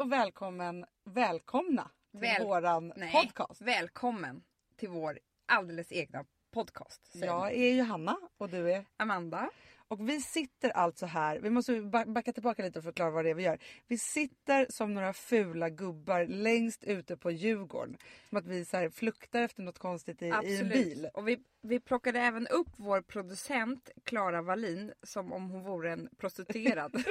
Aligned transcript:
och 0.00 0.12
välkommen, 0.12 0.86
välkomna 1.04 1.90
till 2.10 2.20
Väl- 2.20 2.42
våran 2.44 2.92
Nej, 2.96 3.12
podcast. 3.12 3.60
välkommen 3.62 4.42
till 4.76 4.88
vår 4.88 5.18
alldeles 5.46 5.92
egna 5.92 6.24
podcast. 6.50 7.10
Jag 7.12 7.52
är 7.52 7.74
Johanna 7.74 8.16
och 8.38 8.48
du 8.48 8.72
är... 8.72 8.84
Amanda. 8.96 9.50
Och 9.90 10.08
vi 10.08 10.20
sitter 10.20 10.70
alltså 10.70 11.06
här, 11.06 11.38
vi 11.38 11.50
måste 11.50 11.80
ba- 11.82 12.04
backa 12.04 12.32
tillbaka 12.32 12.62
lite 12.62 12.78
och 12.78 12.84
förklara 12.84 13.10
vad 13.10 13.24
det 13.24 13.30
är 13.30 13.34
vi 13.34 13.42
gör. 13.42 13.58
Vi 13.86 13.98
sitter 13.98 14.66
som 14.70 14.94
några 14.94 15.12
fula 15.12 15.70
gubbar 15.70 16.24
längst 16.26 16.84
ute 16.84 17.16
på 17.16 17.30
Djurgården. 17.30 17.96
Som 18.28 18.38
att 18.38 18.46
vi 18.46 18.64
så 18.64 18.76
här 18.76 18.90
fluktar 18.90 19.42
efter 19.42 19.62
något 19.62 19.78
konstigt 19.78 20.22
i, 20.22 20.26
i 20.26 20.58
en 20.60 20.68
bil. 20.68 21.08
Och 21.14 21.28
vi, 21.28 21.38
vi 21.62 21.80
plockade 21.80 22.20
även 22.20 22.46
upp 22.46 22.68
vår 22.76 23.00
producent 23.02 23.90
Klara 24.04 24.42
Wallin 24.42 24.92
som 25.02 25.32
om 25.32 25.50
hon 25.50 25.62
vore 25.62 25.92
en 25.92 26.08
prostituerad 26.18 26.92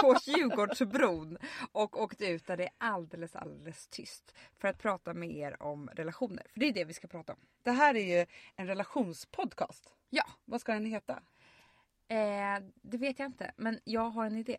på 0.00 0.16
Djurgårdsbron 0.26 1.38
och 1.72 2.02
åkte 2.02 2.26
ut 2.26 2.46
där 2.46 2.56
det 2.56 2.64
är 2.64 2.70
alldeles 2.78 3.36
alldeles 3.36 3.88
tyst 3.88 4.34
för 4.58 4.68
att 4.68 4.78
prata 4.78 5.14
med 5.14 5.30
er 5.36 5.62
om 5.62 5.88
relationer. 5.92 6.46
För 6.52 6.60
det 6.60 6.66
är 6.68 6.72
det 6.72 6.84
vi 6.84 6.94
ska 6.94 7.08
prata 7.08 7.32
om. 7.32 7.38
Det 7.62 7.70
här 7.70 7.94
är 7.96 8.18
ju 8.20 8.26
en 8.56 8.66
relationspodcast. 8.66 9.92
Ja, 10.10 10.24
Vad 10.44 10.60
ska 10.60 10.72
den 10.72 10.86
heta? 10.86 11.22
Eh, 12.08 12.64
det 12.82 12.98
vet 12.98 13.18
jag 13.18 13.26
inte 13.26 13.52
men 13.56 13.80
jag 13.84 14.10
har 14.10 14.26
en 14.26 14.36
idé. 14.36 14.58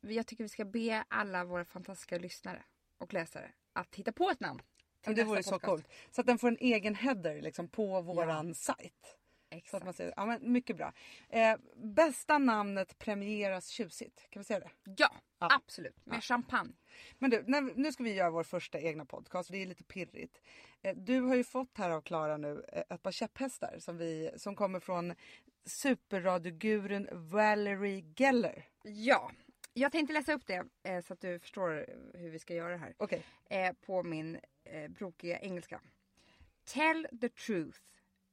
Jag 0.00 0.26
tycker 0.26 0.44
vi 0.44 0.48
ska 0.48 0.64
be 0.64 1.04
alla 1.08 1.44
våra 1.44 1.64
fantastiska 1.64 2.18
lyssnare 2.18 2.62
och 2.98 3.12
läsare 3.12 3.52
att 3.72 3.94
hitta 3.94 4.12
på 4.12 4.30
ett 4.30 4.40
namn. 4.40 4.58
till 4.58 4.66
Ja, 5.12 5.12
det 5.12 5.24
vore 5.24 5.42
så 5.42 5.58
coolt. 5.58 5.88
Så 6.10 6.20
att 6.20 6.26
den 6.26 6.38
får 6.38 6.48
en 6.48 6.58
egen 6.60 6.94
header 6.94 7.40
liksom, 7.42 7.68
på 7.68 8.00
våran 8.00 8.54
sajt. 8.54 9.16
Så 9.50 9.56
Exakt. 9.56 9.74
att 9.74 9.84
man 9.84 9.94
säger, 9.94 10.12
ja, 10.16 10.26
men 10.26 10.52
mycket 10.52 10.76
bra. 10.76 10.92
Eh, 11.28 11.56
bästa 11.76 12.38
namnet 12.38 12.98
premieras 12.98 13.68
tjusigt. 13.68 14.26
Kan 14.30 14.40
vi 14.40 14.44
säga 14.44 14.60
det? 14.60 14.70
Ja, 14.96 15.14
Ja. 15.38 15.48
absolut. 15.50 16.06
Med 16.06 16.24
champagne. 16.24 16.72
Men 17.18 17.30
du, 17.30 17.44
när, 17.46 17.60
nu 17.60 17.92
ska 17.92 18.04
vi 18.04 18.14
göra 18.14 18.30
vår 18.30 18.42
första 18.42 18.80
egna 18.80 19.04
podcast. 19.04 19.50
Det 19.50 19.62
är 19.62 19.66
lite 19.66 19.84
pirrigt. 19.84 20.40
Eh, 20.82 20.96
du 20.96 21.20
har 21.20 21.34
ju 21.34 21.44
fått 21.44 21.78
här 21.78 21.90
av 21.90 22.00
Klara 22.00 22.36
nu 22.36 22.64
eh, 22.72 22.82
ett 22.90 23.02
par 23.02 23.12
käpphästar 23.12 23.76
som, 23.78 23.96
vi, 23.98 24.30
som 24.36 24.56
kommer 24.56 24.80
från 24.80 25.14
superradiogurun 25.66 27.08
Valerie 27.12 28.04
Geller. 28.16 28.64
Ja, 28.82 29.30
jag 29.74 29.92
tänkte 29.92 30.12
läsa 30.14 30.32
upp 30.32 30.46
det 30.46 30.64
eh, 30.82 31.00
så 31.00 31.12
att 31.12 31.20
du 31.20 31.38
förstår 31.38 31.86
hur 32.14 32.30
vi 32.30 32.38
ska 32.38 32.54
göra 32.54 32.72
det 32.72 32.78
här. 32.78 32.94
Okej. 32.96 33.22
Eh, 33.50 33.72
på 33.72 34.02
min 34.02 34.38
eh, 34.64 34.88
brokiga 34.88 35.38
engelska. 35.38 35.80
Tell 36.64 37.06
the 37.20 37.28
truth. 37.28 37.78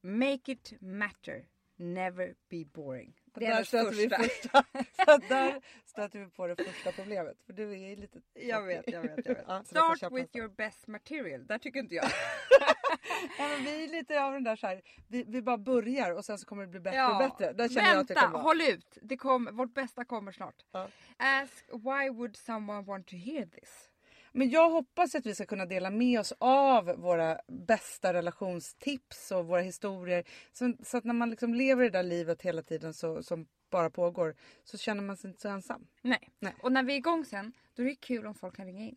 Make 0.01 0.51
it 0.51 0.73
matter. 0.81 1.45
Never 1.75 2.35
be 2.49 2.65
boring. 2.65 3.13
Det 3.25 3.45
är 3.45 3.55
där 3.55 3.63
stöter 3.63 3.91
vi 3.91 4.09
första. 4.09 4.63
så 5.05 5.17
där 5.29 5.61
stöter 5.85 6.19
vi 6.19 6.29
på 6.29 6.47
det 6.47 6.55
första 6.55 6.91
problemet. 6.91 7.37
För 7.45 7.53
du 7.53 7.81
är 7.81 7.95
lite... 7.95 8.21
Jag 8.33 8.65
vet, 8.65 8.83
jag 8.87 9.01
vet, 9.01 9.25
jag 9.25 9.35
vet. 9.35 9.43
Ja, 9.47 9.63
Start 9.63 10.11
with 10.11 10.37
your 10.37 10.47
best 10.47 10.87
material. 10.87 11.47
Där 11.47 11.57
tycker 11.57 11.79
inte 11.79 11.95
jag. 11.95 12.05
Ja, 13.37 13.49
vi 13.59 13.83
är 13.83 13.87
lite 13.87 14.23
av 14.23 14.33
den 14.33 14.43
där 14.43 14.55
så 14.55 14.67
här, 14.67 14.81
vi, 15.07 15.23
vi 15.27 15.41
bara 15.41 15.57
börjar 15.57 16.11
och 16.11 16.25
sen 16.25 16.37
så 16.37 16.45
kommer 16.45 16.61
det 16.63 16.69
bli 16.69 16.79
bättre 16.79 17.05
och 17.05 17.11
Ja, 17.11 17.29
bättre. 17.37 17.53
Där 17.53 17.69
känner 17.69 17.89
jag 17.89 17.97
att 17.99 18.09
Vänta, 18.09 18.21
jag 18.23 18.31
vara. 18.31 18.43
håll 18.43 18.61
ut. 18.61 18.97
Det 19.01 19.17
kom, 19.17 19.49
vårt 19.53 19.73
bästa 19.73 20.05
kommer 20.05 20.31
snart. 20.31 20.55
Ja. 20.71 20.87
Ask 21.17 21.65
why 21.73 22.09
would 22.09 22.35
someone 22.37 22.81
want 22.81 23.07
to 23.07 23.15
hear 23.15 23.45
this? 23.45 23.89
Men 24.31 24.49
jag 24.49 24.69
hoppas 24.69 25.15
att 25.15 25.25
vi 25.25 25.35
ska 25.35 25.45
kunna 25.45 25.65
dela 25.65 25.89
med 25.89 26.19
oss 26.19 26.33
av 26.39 26.85
våra 26.85 27.39
bästa 27.47 28.13
relationstips 28.13 29.31
och 29.31 29.45
våra 29.47 29.61
historier. 29.61 30.23
Så, 30.51 30.73
så 30.83 30.97
att 30.97 31.03
när 31.03 31.13
man 31.13 31.29
liksom 31.29 31.53
lever 31.53 31.83
det 31.83 31.89
där 31.89 32.03
livet 32.03 32.41
hela 32.41 32.61
tiden 32.61 32.93
så, 32.93 33.23
som 33.23 33.47
bara 33.69 33.89
pågår 33.89 34.35
så 34.63 34.77
känner 34.77 35.01
man 35.03 35.17
sig 35.17 35.29
inte 35.29 35.41
så 35.41 35.49
ensam. 35.49 35.87
Nej. 36.01 36.29
Nej. 36.39 36.55
Och 36.61 36.71
när 36.71 36.83
vi 36.83 36.93
är 36.93 36.97
igång 36.97 37.25
sen, 37.25 37.53
då 37.75 37.83
är 37.83 37.87
det 37.87 37.95
kul 37.95 38.25
om 38.27 38.35
folk 38.35 38.55
kan 38.55 38.65
ringa 38.65 38.83
in. 38.85 38.95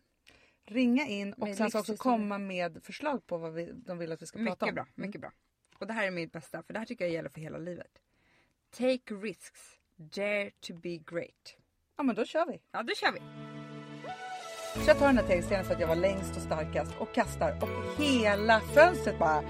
Ringa 0.69 1.07
in 1.07 1.33
och 1.33 1.47
Med 1.47 1.57
sen 1.57 1.71
så 1.71 1.79
också 1.79 1.97
komma 1.97 2.37
med 2.37 2.83
förslag 2.83 3.27
på 3.27 3.37
vad 3.37 3.53
vi, 3.53 3.71
de 3.73 3.97
vill 3.97 4.11
att 4.11 4.21
vi 4.21 4.25
ska 4.25 4.39
prata 4.45 4.65
om. 4.65 4.71
Mycket 4.71 4.75
bra, 4.75 4.85
mycket 4.95 5.21
bra. 5.21 5.31
Och 5.79 5.87
det 5.87 5.93
här 5.93 6.07
är 6.07 6.11
mitt 6.11 6.31
bästa, 6.31 6.63
för 6.63 6.73
det 6.73 6.79
här 6.79 6.85
tycker 6.85 7.05
jag 7.05 7.13
gäller 7.13 7.29
för 7.29 7.41
hela 7.41 7.57
livet. 7.57 7.91
Take 8.71 9.13
risks, 9.13 9.59
dare 9.95 10.51
to 10.59 10.73
be 10.73 10.97
great. 10.97 11.57
Ja 11.97 12.03
men 12.03 12.15
då 12.15 12.25
kör 12.25 12.45
vi. 12.45 12.61
Ja, 12.71 12.83
då 12.83 12.93
kör 12.95 13.11
vi. 13.11 13.19
Så 14.83 14.89
jag 14.89 14.99
tar 14.99 15.07
den 15.07 15.17
här 15.17 15.27
tegelstenen 15.27 15.65
för 15.65 15.73
att 15.73 15.79
jag 15.79 15.87
var 15.87 15.95
längst 15.95 16.35
och 16.35 16.41
starkast 16.41 16.91
och 16.99 17.13
kastar 17.13 17.57
och 17.61 18.03
hela 18.03 18.59
fönstret 18.59 19.19
bara. 19.19 19.41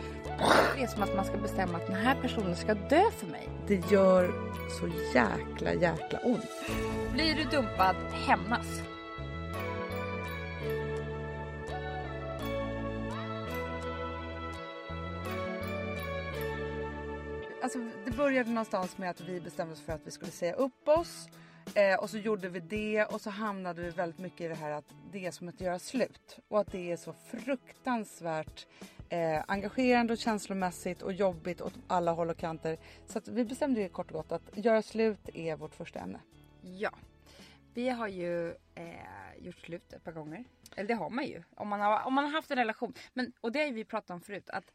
Det 0.75 0.83
är 0.83 0.87
som 0.87 1.03
att 1.03 1.15
man 1.15 1.25
ska 1.25 1.37
bestämma 1.37 1.77
att 1.77 1.87
den 1.87 1.95
här 1.95 2.21
personen 2.21 2.55
ska 2.55 2.73
dö 2.73 3.11
för 3.11 3.27
mig. 3.27 3.49
Det 3.67 3.91
gör 3.91 4.31
så 4.79 4.87
jäkla 5.15 5.73
jäkla 5.73 6.19
ont. 6.19 6.45
Blir 7.13 7.35
du 7.35 7.43
dumpad, 7.43 7.95
hämnas. 7.95 8.96
Började 18.17 18.49
någonstans 18.49 18.97
med 18.97 19.09
att 19.09 19.21
vi 19.21 19.41
bestämde 19.41 19.73
oss 19.73 19.81
för 19.81 19.93
att 19.93 20.07
vi 20.07 20.11
skulle 20.11 20.31
säga 20.31 20.53
upp 20.53 20.87
oss. 20.87 21.27
Eh, 21.75 21.99
och 21.99 22.09
så 22.09 22.17
gjorde 22.17 22.49
vi 22.49 22.59
det 22.59 23.05
och 23.05 23.21
så 23.21 23.29
hamnade 23.29 23.81
vi 23.81 23.89
väldigt 23.89 24.19
mycket 24.19 24.41
i 24.41 24.47
det 24.47 24.55
här 24.55 24.71
att 24.71 24.93
det 25.11 25.25
är 25.25 25.31
som 25.31 25.47
att 25.47 25.61
göra 25.61 25.79
slut. 25.79 26.39
Och 26.47 26.59
att 26.59 26.71
det 26.71 26.91
är 26.91 26.97
så 26.97 27.13
fruktansvärt 27.13 28.67
eh, 29.09 29.43
engagerande 29.47 30.13
och 30.13 30.19
känslomässigt 30.19 31.01
och 31.01 31.13
jobbigt 31.13 31.61
åt 31.61 31.73
alla 31.87 32.11
håll 32.11 32.29
och 32.29 32.37
kanter. 32.37 32.77
Så 33.07 33.17
att 33.17 33.27
vi 33.27 33.45
bestämde 33.45 33.81
ju 33.81 33.89
kort 33.89 34.11
och 34.11 34.17
gott 34.17 34.31
att 34.31 34.57
göra 34.57 34.81
slut 34.81 35.29
är 35.33 35.55
vårt 35.55 35.75
första 35.75 35.99
ämne. 35.99 36.19
Ja. 36.61 36.91
Vi 37.73 37.89
har 37.89 38.07
ju 38.07 38.49
eh, 38.75 39.37
gjort 39.37 39.59
slut 39.59 39.93
ett 39.93 40.03
par 40.03 40.11
gånger. 40.11 40.43
Eller 40.75 40.87
det 40.87 40.93
har 40.93 41.09
man 41.09 41.25
ju. 41.25 41.43
Om 41.55 41.67
man 41.67 41.81
har, 41.81 42.03
om 42.05 42.13
man 42.13 42.23
har 42.23 42.31
haft 42.31 42.51
en 42.51 42.57
relation. 42.57 42.93
Men, 43.13 43.33
och 43.41 43.51
det 43.51 43.59
har 43.59 43.67
ju 43.67 43.73
vi 43.73 43.85
pratat 43.85 44.09
om 44.09 44.21
förut. 44.21 44.49
Att 44.49 44.71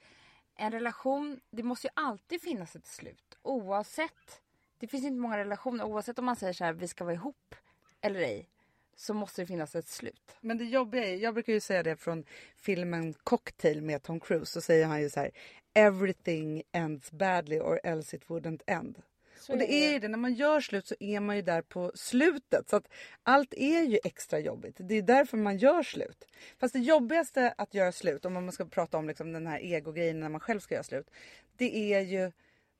en 0.56 0.72
relation, 0.72 1.40
det 1.50 1.62
måste 1.62 1.86
ju 1.86 1.90
alltid 1.96 2.42
finnas 2.42 2.76
ett 2.76 2.86
slut. 2.86 3.31
Oavsett. 3.42 4.40
Det 4.78 4.86
finns 4.86 5.04
inte 5.04 5.20
många 5.20 5.38
relationer. 5.38 5.84
Oavsett 5.84 6.18
om 6.18 6.24
man 6.24 6.36
säger 6.36 6.52
så 6.52 6.64
här, 6.64 6.72
vi 6.72 6.88
ska 6.88 7.04
vara 7.04 7.14
ihop 7.14 7.54
eller 8.00 8.20
ej. 8.20 8.48
Så 8.96 9.14
måste 9.14 9.42
det 9.42 9.46
finnas 9.46 9.74
ett 9.74 9.88
slut. 9.88 10.36
Men 10.40 10.58
det 10.58 10.64
jobbiga 10.64 11.04
är, 11.04 11.16
jag 11.16 11.34
brukar 11.34 11.52
ju 11.52 11.60
säga 11.60 11.82
det 11.82 11.96
från 11.96 12.24
filmen 12.56 13.14
Cocktail 13.14 13.82
med 13.82 14.02
Tom 14.02 14.20
Cruise. 14.20 14.46
Så 14.46 14.60
säger 14.60 14.86
han 14.86 15.00
ju 15.02 15.10
så 15.10 15.20
här. 15.20 15.30
Everything 15.74 16.62
ends 16.72 17.12
badly 17.12 17.58
or 17.58 17.80
else 17.84 18.16
it 18.16 18.26
wouldn't 18.26 18.62
end. 18.66 19.02
Så 19.42 19.52
och 19.52 19.58
det 19.58 19.72
är 19.72 19.92
ju 19.92 19.98
det, 19.98 20.08
när 20.08 20.18
man 20.18 20.34
gör 20.34 20.60
slut 20.60 20.86
så 20.86 20.94
är 21.00 21.20
man 21.20 21.36
ju 21.36 21.42
där 21.42 21.62
på 21.62 21.92
slutet. 21.94 22.68
Så 22.68 22.76
att 22.76 22.88
allt 23.22 23.54
är 23.54 23.82
ju 23.82 23.98
extra 24.04 24.38
jobbigt. 24.38 24.76
Det 24.78 24.94
är 24.94 25.02
därför 25.02 25.36
man 25.36 25.58
gör 25.58 25.82
slut. 25.82 26.24
Fast 26.58 26.72
det 26.72 26.80
jobbigaste 26.80 27.54
att 27.58 27.74
göra 27.74 27.92
slut, 27.92 28.24
om 28.24 28.32
man 28.32 28.52
ska 28.52 28.64
prata 28.64 28.98
om 28.98 29.08
liksom 29.08 29.32
den 29.32 29.46
här 29.46 29.60
ego-grejen 29.60 30.20
när 30.20 30.28
man 30.28 30.40
själv 30.40 30.60
ska 30.60 30.74
göra 30.74 30.84
slut. 30.84 31.10
Det 31.56 31.94
är 31.94 32.00
ju 32.00 32.32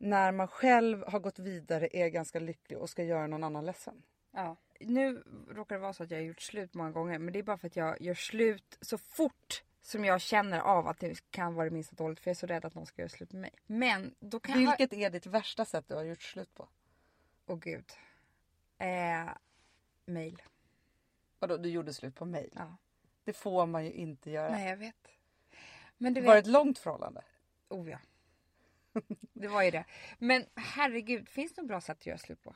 när 0.03 0.33
man 0.33 0.49
själv 0.49 1.05
har 1.07 1.21
gått 1.21 1.39
vidare, 1.39 1.89
är 1.93 2.09
ganska 2.09 2.39
lycklig 2.39 2.79
och 2.79 2.91
ska 2.91 3.03
göra 3.05 3.27
någon 3.27 3.45
annan 3.45 3.67
ledsen. 3.67 4.03
Ja. 4.31 4.57
Nu 4.81 5.23
råkar 5.51 5.75
det 5.77 5.81
vara 5.81 5.93
så 5.93 6.03
att 6.03 6.11
jag 6.11 6.19
har 6.19 6.25
gjort 6.25 6.41
slut 6.41 6.75
många 6.75 6.91
gånger. 6.91 7.19
Men 7.19 7.33
det 7.33 7.39
är 7.39 7.43
bara 7.43 7.59
för 7.59 7.67
att 7.67 7.77
jag 7.77 8.01
gör 8.01 8.15
slut 8.15 8.79
så 8.81 8.99
fort 8.99 9.63
som 9.81 10.05
jag 10.05 10.21
känner 10.21 10.61
av 10.61 10.89
att 10.89 10.99
det 10.99 11.31
kan 11.31 11.55
vara 11.55 11.65
det 11.65 11.71
minsta 11.71 11.97
dåligt. 11.97 12.21
För 12.21 12.31
jag 12.31 12.35
är 12.35 12.39
så 12.39 12.47
rädd 12.47 12.65
att 12.65 12.75
någon 12.75 12.87
ska 12.87 13.03
göra 13.03 13.09
slut 13.09 13.33
med 13.33 13.41
mig. 13.41 13.51
Men 13.67 14.15
då 14.21 14.41
kan 14.41 14.63
jag... 14.63 14.71
Vilket 14.79 14.99
är 14.99 15.11
ditt 15.11 15.27
värsta 15.27 15.65
sätt 15.65 15.85
du 15.89 15.95
har 15.95 16.03
gjort 16.03 16.23
slut 16.23 16.55
på? 16.55 16.69
Åh 17.47 17.59
gud. 17.59 17.93
Eh, 18.79 19.29
mail. 20.07 20.43
Vadå, 21.39 21.57
du 21.57 21.69
gjorde 21.69 21.93
slut 21.93 22.15
på 22.15 22.25
mig? 22.25 22.51
Ja. 22.53 22.77
Det 23.25 23.33
får 23.33 23.67
man 23.67 23.85
ju 23.85 23.93
inte 23.93 24.31
göra. 24.31 24.51
Nej 24.51 24.69
jag 24.69 24.77
vet. 24.77 25.09
Men 25.99 26.15
du 26.15 26.21
Var 26.21 26.29
det 26.29 26.35
vet. 26.35 26.47
ett 26.47 26.53
långt 26.53 26.79
förhållande? 26.79 27.25
Oh 27.69 27.91
ja. 27.91 27.99
Det 29.33 29.49
var 29.49 29.63
ju 29.63 29.71
det. 29.71 29.85
Men 30.19 30.45
herregud, 30.55 31.29
finns 31.29 31.53
det 31.53 31.63
något 31.63 31.69
bra 31.69 31.81
sätt 31.81 31.99
att 31.99 32.07
göra 32.07 32.19
slut 32.19 32.43
på? 32.43 32.55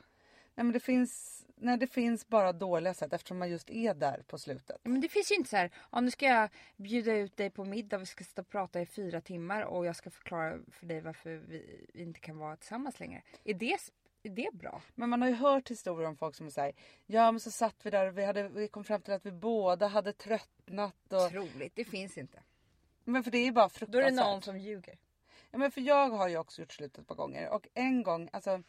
Nej 0.57 0.63
men 0.63 0.73
det 0.73 0.79
finns, 0.79 1.45
nej, 1.55 1.77
det 1.77 1.87
finns 1.87 2.27
bara 2.27 2.53
dåliga 2.53 2.93
sätt 2.93 3.13
eftersom 3.13 3.37
man 3.37 3.49
just 3.49 3.69
är 3.69 3.93
där 3.93 4.23
på 4.27 4.37
slutet. 4.37 4.77
Men 4.83 5.01
det 5.01 5.09
finns 5.09 5.31
ju 5.31 5.35
inte 5.35 5.49
så 5.49 5.57
här, 5.57 5.71
ja, 5.91 6.01
nu 6.01 6.11
ska 6.11 6.25
jag 6.25 6.49
bjuda 6.75 7.13
ut 7.13 7.37
dig 7.37 7.49
på 7.49 7.65
middag, 7.65 7.97
vi 7.97 8.05
ska 8.05 8.23
sitta 8.23 8.41
och 8.41 8.49
prata 8.49 8.81
i 8.81 8.85
fyra 8.85 9.21
timmar 9.21 9.61
och 9.61 9.85
jag 9.85 9.95
ska 9.95 10.09
förklara 10.09 10.59
för 10.71 10.85
dig 10.85 11.01
varför 11.01 11.29
vi 11.29 11.85
inte 11.93 12.19
kan 12.19 12.37
vara 12.37 12.55
tillsammans 12.55 12.99
längre. 12.99 13.21
Är 13.43 13.53
det, 13.53 13.77
är 14.23 14.29
det 14.29 14.49
bra? 14.53 14.81
Men 14.95 15.09
man 15.09 15.21
har 15.21 15.29
ju 15.29 15.35
hört 15.35 15.71
historier 15.71 16.07
om 16.07 16.15
folk 16.17 16.35
som 16.35 16.51
säger 16.51 16.73
ja 17.05 17.31
men 17.31 17.39
så 17.39 17.51
satt 17.51 17.85
vi 17.85 17.89
där 17.89 18.07
och 18.07 18.17
vi, 18.17 18.25
hade, 18.25 18.47
vi 18.47 18.67
kom 18.67 18.83
fram 18.83 19.01
till 19.01 19.13
att 19.13 19.25
vi 19.25 19.31
båda 19.31 19.87
hade 19.87 20.13
tröttnat. 20.13 21.13
Och... 21.13 21.29
Troligt, 21.29 21.75
det 21.75 21.85
finns 21.85 22.17
inte. 22.17 22.43
Men 23.03 23.23
för 23.23 23.31
det 23.31 23.37
är 23.37 23.51
bara 23.51 23.61
Då 23.61 23.65
är 23.65 23.69
fruktansvärt. 23.69 24.15
det 24.15 24.23
någon 24.23 24.41
som 24.41 24.57
ljuger. 24.57 24.97
Ja, 25.51 25.57
men 25.57 25.71
för 25.71 25.81
jag 25.81 26.09
har 26.09 26.27
ju 26.27 26.37
också 26.37 26.61
gjort 26.61 26.73
slut 26.73 26.97
ett 26.97 27.07
par 27.07 27.15
gånger 27.15 27.49
och 27.49 27.67
en 27.73 28.03
gång, 28.03 28.29
alltså 28.33 28.63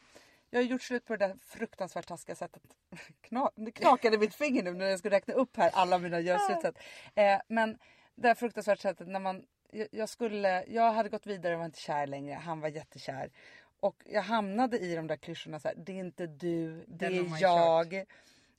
jag 0.49 0.59
har 0.59 0.63
gjort 0.63 0.81
slut 0.81 1.05
på 1.05 1.15
det 1.15 1.27
där 1.27 1.37
fruktansvärt 1.45 2.07
taskiga 2.07 2.35
sättet. 2.35 2.63
Kna, 3.21 3.51
det 3.55 3.71
knakade 3.71 4.17
mitt 4.17 4.35
finger 4.35 4.63
nu 4.63 4.73
när 4.73 4.85
jag 4.85 4.99
skulle 4.99 5.15
räkna 5.15 5.33
upp 5.33 5.57
här 5.57 5.71
alla 5.73 5.97
mina 5.97 6.19
görslutssätt. 6.19 6.77
Eh, 7.15 7.41
men 7.47 7.77
det 8.15 8.27
här 8.27 8.35
fruktansvärt 8.35 8.79
sättet 8.79 9.07
när 9.07 9.19
man, 9.19 9.45
jag, 9.71 9.87
jag 9.91 10.09
skulle, 10.09 10.65
jag 10.67 10.93
hade 10.93 11.09
gått 11.09 11.27
vidare 11.27 11.53
och 11.53 11.59
var 11.59 11.65
inte 11.65 11.79
kär 11.79 12.07
längre. 12.07 12.33
Han 12.33 12.59
var 12.59 12.69
jättekär. 12.69 13.31
Och 13.79 14.03
jag 14.05 14.21
hamnade 14.21 14.79
i 14.79 14.95
de 14.95 15.07
där 15.07 15.15
klyschorna 15.15 15.59
så 15.59 15.67
här, 15.67 15.75
det 15.75 15.91
är 15.91 15.99
inte 15.99 16.27
du, 16.27 16.85
det 16.87 17.09
Den 17.09 17.33
är 17.33 17.41
jag. 17.41 18.05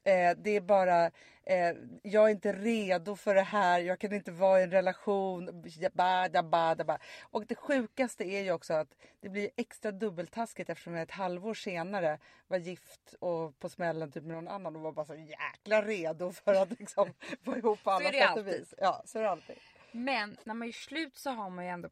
Eh, 0.04 0.36
det 0.36 0.50
är 0.50 0.60
bara, 0.60 1.06
eh, 1.44 1.76
jag 2.02 2.24
är 2.24 2.28
inte 2.28 2.52
redo 2.52 3.16
för 3.16 3.34
det 3.34 3.42
här, 3.42 3.80
jag 3.80 3.98
kan 3.98 4.12
inte 4.12 4.32
vara 4.32 4.60
i 4.60 4.62
en 4.62 4.70
relation. 4.70 5.64
Och 7.20 7.46
det 7.46 7.54
sjukaste 7.54 8.24
är 8.24 8.42
ju 8.42 8.52
också 8.52 8.74
att 8.74 8.88
det 9.20 9.28
blir 9.28 9.50
extra 9.56 9.92
dubbeltaskigt 9.92 10.70
eftersom 10.70 10.94
jag 10.94 11.02
ett 11.02 11.10
halvår 11.10 11.54
senare 11.54 12.18
var 12.48 12.58
gift 12.58 13.14
och 13.20 13.58
på 13.58 13.68
smällen 13.68 14.12
typ 14.12 14.24
med 14.24 14.36
någon 14.36 14.48
annan 14.48 14.76
och 14.76 14.82
var 14.82 14.92
bara 14.92 15.06
så 15.06 15.14
jäkla 15.14 15.82
redo 15.82 16.32
för 16.32 16.54
att 16.54 16.78
liksom 16.78 17.12
vara 17.44 17.58
ihop 17.58 17.82
på 17.82 17.90
alla 17.90 18.08
är 18.08 18.28
sätt 18.28 18.36
och 18.38 18.46
vis. 18.46 18.74
Ja, 18.78 19.02
så 19.04 19.18
är 19.18 19.22
det 19.22 19.30
alltid. 19.30 19.56
Men 19.92 20.36
när 20.44 20.54
man 20.54 20.68
gör 20.68 20.72
slut 20.72 21.16
så 21.16 21.30
har 21.30 21.50
man 21.50 21.64
ju 21.64 21.70
ändå, 21.70 21.88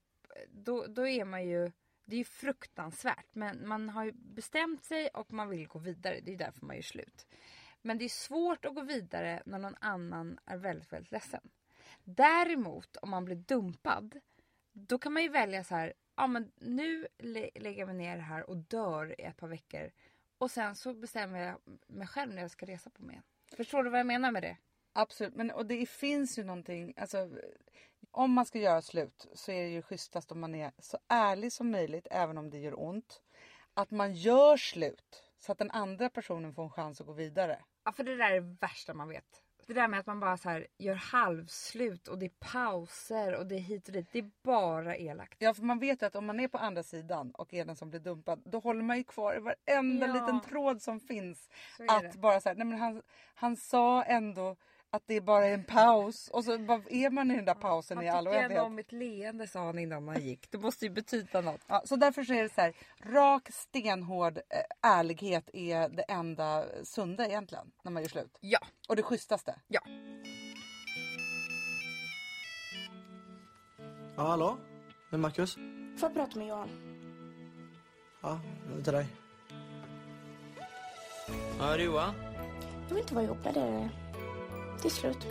då, 0.49 0.87
då 0.87 1.06
är 1.06 1.25
man 1.25 1.46
ju, 1.46 1.72
det 2.04 2.16
är 2.16 2.19
ju 2.19 2.25
fruktansvärt. 2.25 3.26
Men 3.32 3.69
man 3.69 3.88
har 3.88 4.04
ju 4.04 4.12
bestämt 4.12 4.84
sig 4.84 5.08
och 5.08 5.32
man 5.32 5.49
vill 5.49 5.66
gå 5.66 5.78
vidare. 5.78 6.20
Det 6.22 6.32
är 6.32 6.37
därför 6.37 6.66
man 6.66 6.76
gör 6.76 6.82
slut. 6.82 7.26
Men 7.88 7.99
det 7.99 8.05
är 8.05 8.08
svårt 8.08 8.64
att 8.64 8.75
gå 8.75 8.82
vidare 8.82 9.43
när 9.46 9.58
någon 9.58 9.76
annan 9.81 10.38
är 10.44 10.56
väldigt, 10.56 10.93
väldigt 10.93 11.12
ledsen. 11.12 11.40
Däremot 12.05 12.96
om 12.96 13.11
man 13.11 13.25
blir 13.25 13.37
dumpad, 13.37 14.20
då 14.73 14.99
kan 14.99 15.12
man 15.12 15.23
ju 15.23 15.29
välja 15.29 15.64
så 15.64 15.75
här, 15.75 15.93
ja 16.17 16.26
men 16.26 16.52
nu 16.56 17.08
lä- 17.19 17.50
lägger 17.55 17.79
jag 17.79 17.87
mig 17.87 17.96
ner 17.96 18.19
här 18.19 18.50
och 18.50 18.56
dör 18.56 19.20
i 19.20 19.25
ett 19.25 19.37
par 19.37 19.49
veckor. 19.49 19.90
Och 20.38 20.50
sen 20.50 20.75
så 20.75 20.94
bestämmer 20.94 21.38
jag 21.38 21.56
mig 21.87 22.06
själv 22.06 22.35
när 22.35 22.43
jag 22.43 22.50
ska 22.50 22.67
resa 22.67 22.90
på 22.90 23.02
mig 23.02 23.12
igen. 23.12 23.25
Förstår 23.56 23.85
du 23.85 23.90
vad 23.90 24.00
jag 24.00 24.06
menar 24.06 24.31
med 24.32 24.43
det? 24.43 24.56
Absolut, 24.93 25.35
men 25.35 25.50
och 25.50 25.67
det 25.67 25.88
finns 25.88 26.38
ju 26.38 26.44
någonting, 26.44 26.94
alltså 26.96 27.31
om 28.11 28.32
man 28.32 28.46
ska 28.46 28.58
göra 28.58 28.82
slut 28.82 29.26
så 29.35 29.52
är 29.52 29.62
det 29.62 29.70
ju 29.70 29.82
schysstast 29.82 30.32
om 30.32 30.40
man 30.40 30.55
är 30.55 30.73
så 30.79 30.99
ärlig 31.08 31.52
som 31.52 31.70
möjligt 31.70 32.06
även 32.11 32.38
om 32.38 32.50
det 32.50 32.58
gör 32.58 32.81
ont. 32.81 33.23
Att 33.75 33.90
man 33.90 34.14
gör 34.14 34.56
slut 34.56 35.25
så 35.38 35.52
att 35.52 35.58
den 35.58 35.70
andra 35.70 36.11
personen 36.11 36.55
får 36.55 36.62
en 36.62 36.70
chans 36.70 37.00
att 37.00 37.06
gå 37.06 37.12
vidare. 37.12 37.64
Ja 37.88 37.93
för 37.93 38.05
det 38.05 38.17
där 38.17 38.31
är 38.31 38.40
det 38.40 38.56
värsta 38.61 38.94
man 38.94 39.08
vet. 39.08 39.25
Det 39.67 39.75
där 39.75 39.88
med 39.88 40.00
att 40.00 40.06
man 40.06 40.20
bara 40.20 40.37
så 40.37 40.49
här 40.49 40.67
gör 40.79 40.94
halvslut 40.94 42.08
och 42.08 42.19
det 42.19 42.26
är 42.26 42.52
pauser 42.52 43.35
och 43.37 43.46
det 43.46 43.55
är 43.55 43.58
hit 43.61 43.87
och 43.88 43.93
dit. 43.93 44.06
Det 44.12 44.19
är 44.19 44.31
bara 44.44 44.96
elakt. 44.96 45.37
Ja 45.38 45.55
för 45.55 45.62
man 45.62 45.79
vet 45.79 46.02
ju 46.02 46.06
att 46.06 46.17
om 46.17 46.26
man 46.26 46.40
är 46.40 46.49
på 46.49 46.58
andra 46.58 46.82
sidan 46.82 47.31
och 47.31 47.55
är 47.55 47.64
den 47.64 47.76
som 47.76 47.90
blir 47.90 48.00
dumpad 48.00 48.43
då 48.44 48.58
håller 48.58 48.82
man 48.82 48.96
ju 48.96 49.05
kvar 49.05 49.37
i 49.37 49.40
varenda 49.40 50.06
Ja. 50.06 50.12
liten 50.12 50.40
tråd 50.40 50.82
som 50.82 51.00
finns. 51.00 51.50
Så 51.76 51.82
är 51.82 51.96
Att 52.06 52.12
det. 52.12 52.19
bara 52.19 52.40
så 52.40 52.49
här, 52.49 52.56
nej 52.56 52.67
men 52.67 52.79
han, 52.79 53.02
han 53.35 53.56
sa 53.56 54.02
ändå 54.02 54.56
att 54.90 55.02
det 55.06 55.14
är 55.14 55.20
bara 55.20 55.46
en 55.46 55.64
paus 55.64 56.29
och 56.29 56.44
så 56.44 56.52
är 56.52 57.11
man 57.11 57.31
i 57.31 57.37
den 57.37 57.44
där 57.44 57.55
pausen 57.55 57.96
Vad 57.96 58.05
i 58.05 58.08
all 58.08 58.29
oändlighet. 58.29 58.62
om 58.64 58.75
mitt 58.75 58.93
leende 58.93 59.46
sa 59.46 59.64
han 59.67 59.79
innan 59.79 60.08
han 60.08 60.20
gick. 60.23 60.50
Det 60.50 60.58
måste 60.58 60.85
ju 60.85 60.90
betyda 60.90 61.40
något. 61.40 61.61
Ja, 61.67 61.82
så 61.85 61.96
därför 61.96 62.25
så 62.25 62.32
är 62.35 62.43
det 62.43 62.55
så 62.55 62.61
här, 62.61 62.75
rak 63.02 63.49
stenhård 63.52 64.37
eh, 64.38 64.90
ärlighet 64.90 65.50
är 65.52 65.88
det 65.88 66.02
enda 66.02 66.64
sunda 66.85 67.26
egentligen 67.26 67.70
när 67.82 67.93
man 67.93 68.02
gör 68.02 68.08
slut. 68.11 68.38
Ja, 68.40 68.58
Och 68.88 68.96
det 68.96 69.02
schysstaste. 69.02 69.55
ja. 69.69 69.81
Ja, 74.17 74.23
hallå? 74.23 74.58
Med 75.11 75.20
Marcus? 75.20 75.55
Får 75.55 75.64
jag 76.00 76.14
prata 76.14 76.38
med 76.38 76.49
Johan? 76.49 76.69
Ja, 78.23 78.40
över 78.73 78.82
till 78.82 78.93
dig. 78.93 79.06
Ja, 81.58 81.67
det 81.76 81.82
är 81.82 81.87
Johan. 81.87 82.14
Jag 82.88 82.94
vill 82.94 82.99
inte 82.99 83.14
vara 83.14 83.25
ihop 83.25 83.44
med 83.44 83.55
dig. 83.55 83.88
Det 84.82 84.88
är 84.88 84.90
slut. 84.90 85.26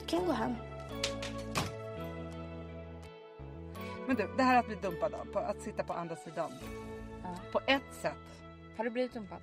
Du 0.00 0.06
kan 0.06 0.26
gå 0.26 0.32
hem. 0.32 0.54
Men 4.06 4.16
du, 4.16 4.28
det 4.36 4.42
här 4.42 4.56
att 4.58 4.66
bli 4.66 4.76
dumpad 4.76 5.12
då, 5.12 5.32
på 5.32 5.38
att 5.38 5.60
sitta 5.62 5.84
på 5.84 5.92
andra 5.92 6.16
sidan. 6.16 6.52
Ja. 7.22 7.36
På 7.52 7.60
ett 7.66 7.94
sätt, 8.02 8.42
Har 8.76 8.84
du 8.84 8.90
blivit 8.90 9.12
dumpad? 9.14 9.38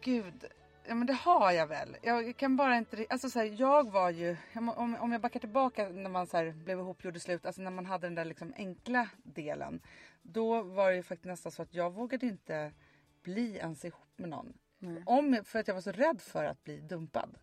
gud. 0.00 0.44
Ja 0.86 0.94
men 0.94 1.06
det 1.06 1.12
har 1.12 1.52
jag 1.52 1.66
väl. 1.66 1.96
Jag 2.02 2.36
kan 2.36 2.56
bara 2.56 2.76
inte... 2.76 3.06
Alltså 3.10 3.30
så 3.30 3.38
här, 3.38 3.60
jag 3.60 3.90
var 3.92 4.10
ju... 4.10 4.36
Om, 4.54 4.68
om- 4.68 4.96
om 5.00 5.12
jag 5.12 5.20
backar 5.20 5.40
tillbaka 5.40 5.88
när 5.88 6.10
man 6.10 6.26
så 6.26 6.36
här, 6.36 6.50
blev 6.52 6.78
ihop, 6.78 7.04
gjorde 7.04 7.20
slut. 7.20 7.46
Alltså 7.46 7.62
när 7.62 7.70
man 7.70 7.86
hade 7.86 8.06
den 8.06 8.14
där 8.14 8.24
liksom 8.24 8.54
enkla 8.56 9.08
delen. 9.22 9.80
Då 10.22 10.62
var 10.62 10.90
det 10.90 10.96
ju 10.96 11.02
faktiskt 11.02 11.24
nästan 11.26 11.52
så 11.52 11.62
att 11.62 11.74
jag 11.74 11.90
vågade 11.92 12.26
inte 12.26 12.72
bli 13.22 13.56
ens 13.56 13.84
ihop 13.84 14.08
med 14.16 14.28
någon. 14.28 14.52
Om, 15.06 15.40
för 15.44 15.58
att 15.58 15.68
jag 15.68 15.74
var 15.74 15.80
så 15.82 15.92
rädd 15.92 16.20
för 16.20 16.44
att 16.44 16.64
bli 16.64 16.80
dumpad. 16.80 17.36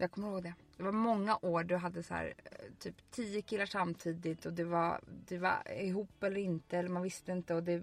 Jag 0.00 0.10
kommer 0.10 0.28
ihåg 0.28 0.42
det. 0.42 0.54
Det 0.76 0.82
var 0.82 0.92
många 0.92 1.38
år 1.42 1.64
du 1.64 1.76
hade 1.76 2.02
så 2.02 2.14
här, 2.14 2.34
eh, 2.44 2.66
typ 2.78 3.10
tio 3.10 3.42
killar 3.42 3.66
samtidigt 3.66 4.46
och 4.46 4.52
det 4.52 4.64
var, 4.64 5.00
det 5.28 5.38
var 5.38 5.72
ihop 5.80 6.22
eller 6.22 6.40
inte 6.40 6.78
eller 6.78 6.88
man 6.88 7.02
visste 7.02 7.32
inte 7.32 7.54
och 7.54 7.62
det 7.62 7.82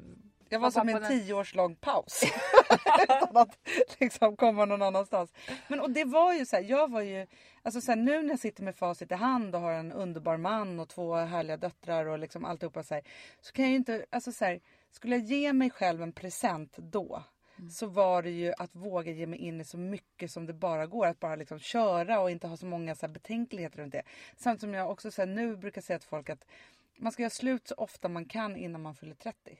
Jag 0.49 0.59
var 0.59 0.71
som 0.71 0.89
en 0.89 1.01
den- 1.01 1.11
tioårslång 1.11 1.75
paus. 1.75 2.23
Utan 3.03 3.37
att 3.37 3.57
liksom 3.99 4.35
komma 4.35 4.65
någon 4.65 4.81
annanstans. 4.81 5.33
Men 5.67 5.79
och 5.79 5.91
det 5.91 6.03
var 6.05 6.33
ju 6.33 6.45
så 6.45 6.55
här, 6.55 6.63
jag 6.63 6.91
var 6.91 7.01
ju, 7.01 7.27
alltså 7.61 7.81
så 7.81 7.91
här, 7.91 7.95
nu 7.99 8.21
när 8.21 8.29
jag 8.29 8.39
sitter 8.39 8.63
med 8.63 8.75
facit 8.75 9.11
i 9.11 9.15
hand 9.15 9.55
och 9.55 9.61
har 9.61 9.71
en 9.71 9.91
underbar 9.91 10.37
man 10.37 10.79
och 10.79 10.89
två 10.89 11.15
härliga 11.15 11.57
döttrar 11.57 12.05
och 12.05 12.19
liksom 12.19 12.45
alltihopa 12.45 12.83
så 12.83 12.93
här. 12.93 13.03
Så 13.41 13.51
kan 13.51 13.63
jag 13.65 13.69
ju 13.71 13.77
inte, 13.77 14.05
alltså 14.09 14.31
så 14.31 14.45
här, 14.45 14.59
skulle 14.91 15.15
jag 15.15 15.25
ge 15.25 15.53
mig 15.53 15.69
själv 15.69 16.01
en 16.03 16.13
present 16.13 16.75
då. 16.77 17.23
Så 17.71 17.87
var 17.87 18.23
det 18.23 18.29
ju 18.29 18.53
att 18.57 18.75
våga 18.75 19.11
ge 19.11 19.27
mig 19.27 19.39
in 19.39 19.61
i 19.61 19.63
så 19.63 19.77
mycket 19.77 20.31
som 20.31 20.45
det 20.45 20.53
bara 20.53 20.85
går. 20.85 21.05
Att 21.05 21.19
bara 21.19 21.35
liksom 21.35 21.59
köra 21.59 22.19
och 22.19 22.31
inte 22.31 22.47
ha 22.47 22.57
så 22.57 22.65
många 22.65 22.95
så 22.95 23.05
här 23.05 23.13
betänkligheter 23.13 23.77
runt 23.77 23.91
det. 23.91 24.03
Samt 24.37 24.61
som 24.61 24.73
jag 24.73 24.91
också 24.91 25.11
så 25.11 25.21
här, 25.21 25.27
nu 25.27 25.55
brukar 25.55 25.81
säga 25.81 25.99
till 25.99 26.09
folk 26.09 26.29
att 26.29 26.45
man 26.97 27.11
ska 27.11 27.21
göra 27.21 27.29
slut 27.29 27.67
så 27.67 27.75
ofta 27.75 28.09
man 28.09 28.25
kan 28.25 28.55
innan 28.55 28.81
man 28.81 28.95
fyller 28.95 29.15
30. 29.15 29.59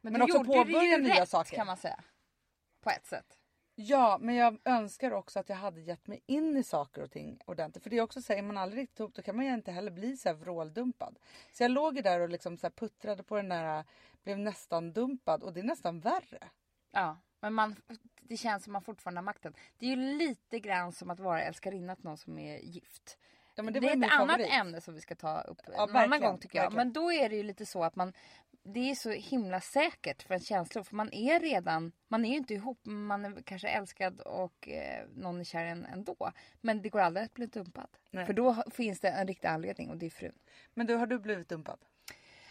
Men 0.00 0.12
du 0.12 0.22
också 0.22 0.44
påbörja 0.44 0.98
nya 0.98 1.22
rätt, 1.22 1.28
saker. 1.28 1.56
kan 1.56 1.66
man 1.66 1.76
säga. 1.76 2.04
På 2.80 2.90
ett 2.90 3.06
sätt. 3.06 3.38
Ja, 3.74 4.18
men 4.20 4.34
jag 4.34 4.58
önskar 4.64 5.10
också 5.10 5.38
att 5.38 5.48
jag 5.48 5.56
hade 5.56 5.80
gett 5.80 6.06
mig 6.06 6.22
in 6.26 6.56
i 6.56 6.64
saker 6.64 7.02
och 7.02 7.10
ting 7.10 7.38
ordentligt. 7.44 7.82
För 7.82 7.90
det 7.90 7.98
är 7.98 8.02
också 8.02 8.22
så 8.22 8.32
här, 8.32 8.38
är 8.38 8.42
man 8.42 8.58
aldrig 8.58 8.82
riktigt 8.82 9.00
ihop 9.00 9.14
då 9.14 9.22
kan 9.22 9.36
man 9.36 9.44
ju 9.44 9.54
inte 9.54 9.72
heller 9.72 9.90
bli 9.90 10.16
så 10.16 10.28
här 10.28 10.36
vråldumpad. 10.36 11.18
Så 11.52 11.62
jag 11.62 11.70
låg 11.70 11.96
ju 11.96 12.02
där 12.02 12.20
och 12.20 12.28
liksom 12.28 12.56
så 12.56 12.70
puttrade 12.70 13.22
på 13.22 13.36
den 13.36 13.48
där, 13.48 13.84
blev 14.22 14.38
nästan 14.38 14.92
dumpad 14.92 15.42
och 15.42 15.52
det 15.52 15.60
är 15.60 15.64
nästan 15.64 16.00
värre. 16.00 16.48
Ja, 16.90 17.16
men 17.40 17.54
man, 17.54 17.76
det 18.22 18.36
känns 18.36 18.64
som 18.64 18.72
man 18.72 18.82
fortfarande 18.82 19.18
har 19.18 19.24
makten. 19.24 19.54
Det 19.78 19.86
är 19.86 19.90
ju 19.90 19.96
lite 19.96 20.60
grann 20.60 20.92
som 20.92 21.10
att 21.10 21.20
vara 21.20 21.42
älskarinna 21.42 21.96
till 21.96 22.04
någon 22.04 22.18
som 22.18 22.38
är 22.38 22.58
gift. 22.58 23.18
Ja, 23.54 23.62
det, 23.62 23.80
det, 23.80 23.88
är 23.88 23.96
ett 23.96 24.12
annat 24.12 24.36
favorit. 24.36 24.52
ämne 24.52 24.80
som 24.80 24.94
vi 24.94 25.00
ska 25.00 25.14
ta 25.14 25.40
upp 25.40 25.58
Ja, 25.66 25.88
en 25.88 25.96
annan 25.96 26.20
gång 26.20 26.38
tycker 26.38 26.58
jag. 26.58 26.64
verkligen. 26.64 26.86
Men 26.86 26.92
då 26.92 27.12
är 27.12 27.28
det 27.28 27.36
ju 27.36 27.42
lite 27.42 27.66
så 27.66 27.84
att 27.84 27.96
man 27.96 28.12
det 28.74 28.90
är 28.90 28.94
så 28.94 29.10
himla 29.10 29.60
säkert 29.60 30.22
för 30.22 30.34
en 30.34 30.40
känsla 30.40 30.84
för 30.84 30.96
man 30.96 31.12
är 31.12 31.40
redan, 31.40 31.92
man 32.08 32.24
är 32.24 32.28
ju 32.28 32.36
inte 32.36 32.54
ihop, 32.54 32.80
men 32.82 33.06
man 33.06 33.24
är 33.24 33.42
kanske 33.42 33.68
älskad 33.68 34.20
och 34.20 34.68
eh, 34.68 35.06
någon 35.14 35.40
är 35.40 35.44
kär 35.44 35.64
en 35.64 35.84
ändå. 35.84 36.32
Men 36.60 36.82
det 36.82 36.88
går 36.88 37.00
aldrig 37.00 37.26
att 37.26 37.34
bli 37.34 37.46
dumpad. 37.46 37.88
Nej. 38.10 38.26
För 38.26 38.32
då 38.32 38.62
finns 38.70 39.00
det 39.00 39.08
en 39.08 39.26
riktig 39.26 39.48
anledning 39.48 39.90
och 39.90 39.96
det 39.96 40.06
är 40.06 40.10
frun. 40.10 40.38
Men 40.74 40.86
du, 40.86 40.94
har 40.94 41.06
du 41.06 41.18
blivit 41.18 41.48
dumpad? 41.48 41.78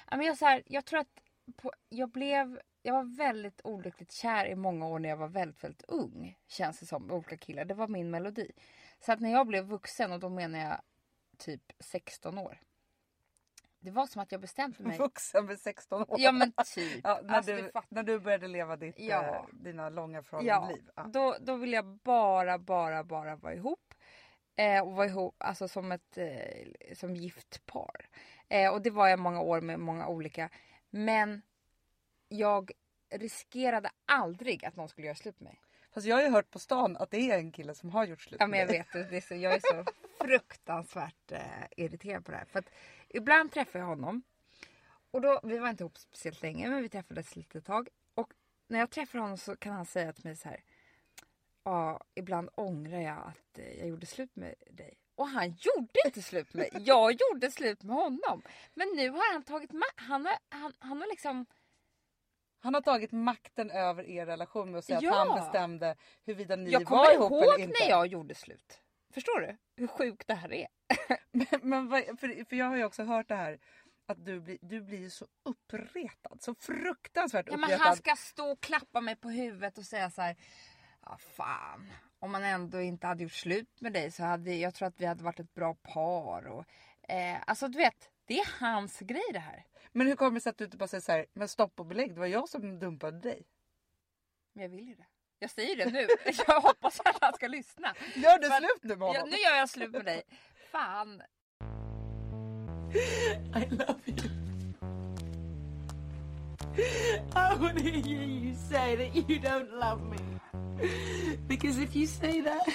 Ja, 0.09 0.17
men 0.17 0.25
jag, 0.25 0.37
så 0.37 0.45
här, 0.45 0.63
jag 0.65 0.85
tror 0.85 0.99
att 0.99 1.21
på, 1.55 1.71
jag 1.89 2.09
blev 2.09 2.61
jag 2.81 2.93
var 2.93 3.17
väldigt 3.17 3.61
olyckligt 3.63 4.11
kär 4.11 4.45
i 4.45 4.55
många 4.55 4.87
år 4.87 4.99
när 4.99 5.09
jag 5.09 5.17
var 5.17 5.27
väldigt, 5.27 5.63
väldigt 5.63 5.85
ung. 5.87 6.37
Känns 6.47 6.79
det 6.79 6.85
som, 6.85 7.11
olika 7.11 7.37
killar. 7.37 7.65
Det 7.65 7.73
var 7.73 7.87
min 7.87 8.11
melodi. 8.11 8.51
Så 8.99 9.11
att 9.11 9.19
när 9.19 9.31
jag 9.31 9.47
blev 9.47 9.65
vuxen, 9.65 10.11
och 10.11 10.19
då 10.19 10.29
menar 10.29 10.59
jag 10.59 10.81
typ 11.37 11.61
16 11.79 12.37
år. 12.37 12.59
Det 13.79 13.91
var 13.91 14.07
som 14.07 14.21
att 14.21 14.31
jag 14.31 14.41
bestämde 14.41 14.83
mig. 14.83 14.97
Vuxen 14.97 15.45
med 15.45 15.59
16 15.59 16.01
år. 16.01 16.15
Ja 16.19 16.31
men 16.31 16.51
typ. 16.75 17.01
Ja, 17.03 17.19
när, 17.23 17.35
Alltså, 17.35 17.51
du, 17.55 17.71
när 17.89 18.03
du 18.03 18.19
började 18.19 18.47
leva 18.47 18.75
ditt, 18.75 18.99
Ja. 18.99 19.23
eh, 19.25 19.41
dina 19.53 19.89
långa 19.89 20.17
Ja, 20.17 20.23
förhållandenliv. 20.23 20.89
Ja. 20.95 21.03
då, 21.03 21.35
då 21.41 21.55
vill 21.55 21.73
jag 21.73 21.85
bara, 21.85 22.57
bara, 22.57 23.03
bara 23.03 23.35
vara 23.35 23.53
ihop. 23.53 23.93
Eh, 24.55 24.81
och 24.87 24.93
vara 24.93 25.07
ihop 25.07 25.35
alltså 25.37 25.67
som 25.67 25.91
ett 25.91 26.17
eh, 26.17 26.95
som 26.95 27.15
gift 27.15 27.65
par. 27.65 28.09
Eh, 28.49 28.73
och 28.73 28.81
det 28.81 28.89
var 28.89 29.07
jag 29.07 29.19
många 29.19 29.41
år 29.41 29.61
med 29.61 29.79
många 29.79 30.07
olika. 30.07 30.49
Men 30.89 31.41
jag 32.29 32.71
riskerade 33.09 33.89
aldrig 34.05 34.65
att 34.65 34.75
någon 34.75 34.89
skulle 34.89 35.07
göra 35.07 35.15
slut 35.15 35.39
med 35.39 35.49
mig. 35.49 35.61
Fast 35.91 36.07
jag 36.07 36.15
har 36.15 36.23
ju 36.23 36.29
hört 36.29 36.51
på 36.51 36.59
stan 36.59 36.97
att 36.97 37.11
det 37.11 37.31
är 37.31 37.37
en 37.37 37.51
kille 37.51 37.75
som 37.75 37.89
har 37.89 38.05
gjort 38.05 38.21
slut 38.21 38.39
Ja 38.39 38.47
men 38.47 38.59
jag 38.59 38.67
vet, 38.67 38.91
det, 38.93 39.03
det 39.03 39.17
är 39.17 39.21
så, 39.21 39.35
jag 39.35 39.53
är 39.53 39.59
så 39.59 39.85
fruktansvärt 40.25 41.31
eh, 41.31 41.41
irriterad 41.77 42.25
på 42.25 42.31
det 42.31 42.37
här. 42.37 42.45
För 42.45 42.59
att 42.59 42.69
ibland 43.09 43.51
träffar 43.51 43.79
jag 43.79 43.85
honom. 43.85 44.23
Och 45.11 45.21
då, 45.21 45.39
vi 45.43 45.57
var 45.57 45.69
inte 45.69 45.83
ihop 45.83 45.97
speciellt 45.97 46.41
länge 46.41 46.69
men 46.69 46.81
vi 46.81 46.89
träffades 46.89 47.35
lite 47.35 47.61
tag. 47.61 47.89
Och 48.13 48.33
när 48.67 48.79
jag 48.79 48.89
träffar 48.89 49.19
honom 49.19 49.37
så 49.37 49.55
kan 49.55 49.73
han 49.73 49.85
säga 49.85 50.13
till 50.13 50.25
mig 50.25 50.35
så 50.35 50.49
här. 50.49 50.63
Ja, 51.63 52.03
ibland 52.15 52.49
ångrar 52.55 52.99
jag 52.99 53.17
att 53.17 53.59
eh, 53.59 53.79
jag 53.79 53.87
gjorde 53.87 54.05
slut 54.05 54.35
med 54.35 54.55
dig. 54.71 54.97
Och 55.17 55.27
han 55.27 55.49
gjorde 55.49 55.99
inte 56.05 56.21
slut 56.21 56.53
med 56.53 56.73
mig. 56.73 56.83
Jag 56.85 57.11
gjorde 57.11 57.51
slut 57.51 57.83
med 57.83 57.95
honom. 57.95 58.41
Men 58.73 58.87
nu 58.95 59.09
har 59.09 59.33
han 59.33 59.43
tagit 59.43 59.71
ma- 59.71 59.93
han 59.95 60.25
har, 60.25 60.37
han, 60.49 60.73
han 60.79 61.01
har 61.01 61.07
liksom 61.07 61.45
Han 62.59 62.73
har 62.73 62.81
tagit 62.81 63.11
makten 63.11 63.71
över 63.71 64.03
er 64.09 64.25
relation 64.25 64.71
med 64.71 64.79
att 64.79 64.85
säga 64.85 64.99
Ja. 65.01 65.21
att 65.21 65.27
han 65.27 65.39
bestämde 65.39 65.95
huruvida 66.25 66.55
ni 66.55 66.69
Jag 66.71 66.79
var 66.79 66.85
kommer 66.85 67.13
ihop 67.13 67.31
ihåg 67.31 67.43
eller 67.43 67.59
inte. 67.59 67.79
när 67.83 67.89
jag 67.89 68.07
gjorde 68.07 68.35
slut. 68.35 68.81
Förstår 69.13 69.39
du 69.39 69.57
hur 69.75 69.87
sjukt 69.87 70.27
det 70.27 70.33
här 70.33 70.53
är? 70.53 70.67
Men, 71.31 71.47
men 71.61 71.89
vad, 71.89 72.03
för, 72.19 72.45
för 72.49 72.55
jag 72.55 72.65
har 72.65 72.75
ju 72.75 72.83
också 72.85 73.03
hört 73.03 73.27
det 73.27 73.35
här 73.35 73.59
att 74.05 74.25
du 74.25 74.39
blir, 74.39 74.57
du 74.61 74.81
blir 74.81 74.97
ju 74.99 75.09
så 75.09 75.27
uppretad. 75.45 76.41
Så 76.41 76.55
fruktansvärt 76.55 77.45
Ja, 77.49 77.57
men 77.57 77.63
uppretad. 77.63 77.85
han 77.87 77.97
ska 77.97 78.15
stå 78.15 78.51
och 78.51 78.59
klappa 78.61 79.01
mig 79.01 79.15
på 79.15 79.29
huvudet 79.29 79.77
och 79.77 79.83
säga 79.85 80.09
så 80.11 80.21
här. 80.21 80.35
Ja 81.05 81.17
fan. 81.17 81.87
Om 82.19 82.31
man 82.31 82.43
ändå 82.43 82.81
inte 82.81 83.07
hade 83.07 83.23
gjort 83.23 83.31
slut 83.31 83.81
med 83.81 83.93
dig 83.93 84.11
så 84.11 84.23
hade 84.23 84.55
jag 84.55 84.73
tror 84.73 84.87
att 84.87 85.01
vi 85.01 85.05
hade 85.05 85.23
varit 85.23 85.39
ett 85.39 85.53
bra 85.53 85.73
par. 85.73 86.47
Och, 86.47 86.65
eh, 87.09 87.37
alltså 87.47 87.67
du 87.67 87.77
vet, 87.77 88.09
det 88.25 88.39
är 88.39 88.47
hans 88.59 88.99
grej 88.99 89.29
det 89.33 89.39
här. 89.39 89.65
Men 89.91 90.07
hur 90.07 90.15
kommer 90.15 90.31
det 90.31 90.41
sig 90.41 90.49
att 90.49 90.57
du 90.57 90.63
inte 90.63 90.77
bara 90.77 90.87
säger 90.87 91.01
så 91.01 91.11
här, 91.11 91.25
men 91.33 91.47
stopp 91.47 91.79
och 91.79 91.85
belägg, 91.85 92.13
det 92.13 92.19
var 92.19 92.27
jag 92.27 92.49
som 92.49 92.79
dumpade 92.79 93.19
dig. 93.19 93.47
Men 94.53 94.63
jag 94.63 94.69
vill 94.69 94.87
ju 94.87 94.95
det. 94.95 95.05
Jag 95.39 95.51
säger 95.51 95.75
det 95.75 95.91
nu. 95.91 96.07
Jag 96.47 96.61
hoppas 96.61 96.99
att 96.99 97.17
han 97.21 97.33
ska 97.33 97.47
lyssna. 97.47 97.93
Gör 98.15 98.39
du 98.39 98.47
slut 98.47 98.83
nu 98.83 98.95
med 98.95 99.07
honom? 99.07 99.29
nu 99.29 99.37
gör 99.37 99.55
jag 99.55 99.69
slut 99.69 99.91
med 99.91 100.05
dig. 100.05 100.23
Fan. 100.71 101.21
I 103.55 103.65
love 103.69 104.01
you. 104.05 104.17
To 107.57 107.65
hear 107.83 108.25
you 108.25 108.55
say 108.69 108.95
that 108.95 109.15
you 109.15 109.39
don't 109.39 109.71
love 109.71 110.01
me. 110.01 110.17
Because 111.47 111.77
if 111.79 111.95
you 111.95 112.05
say 112.07 112.41
that, 112.41 112.67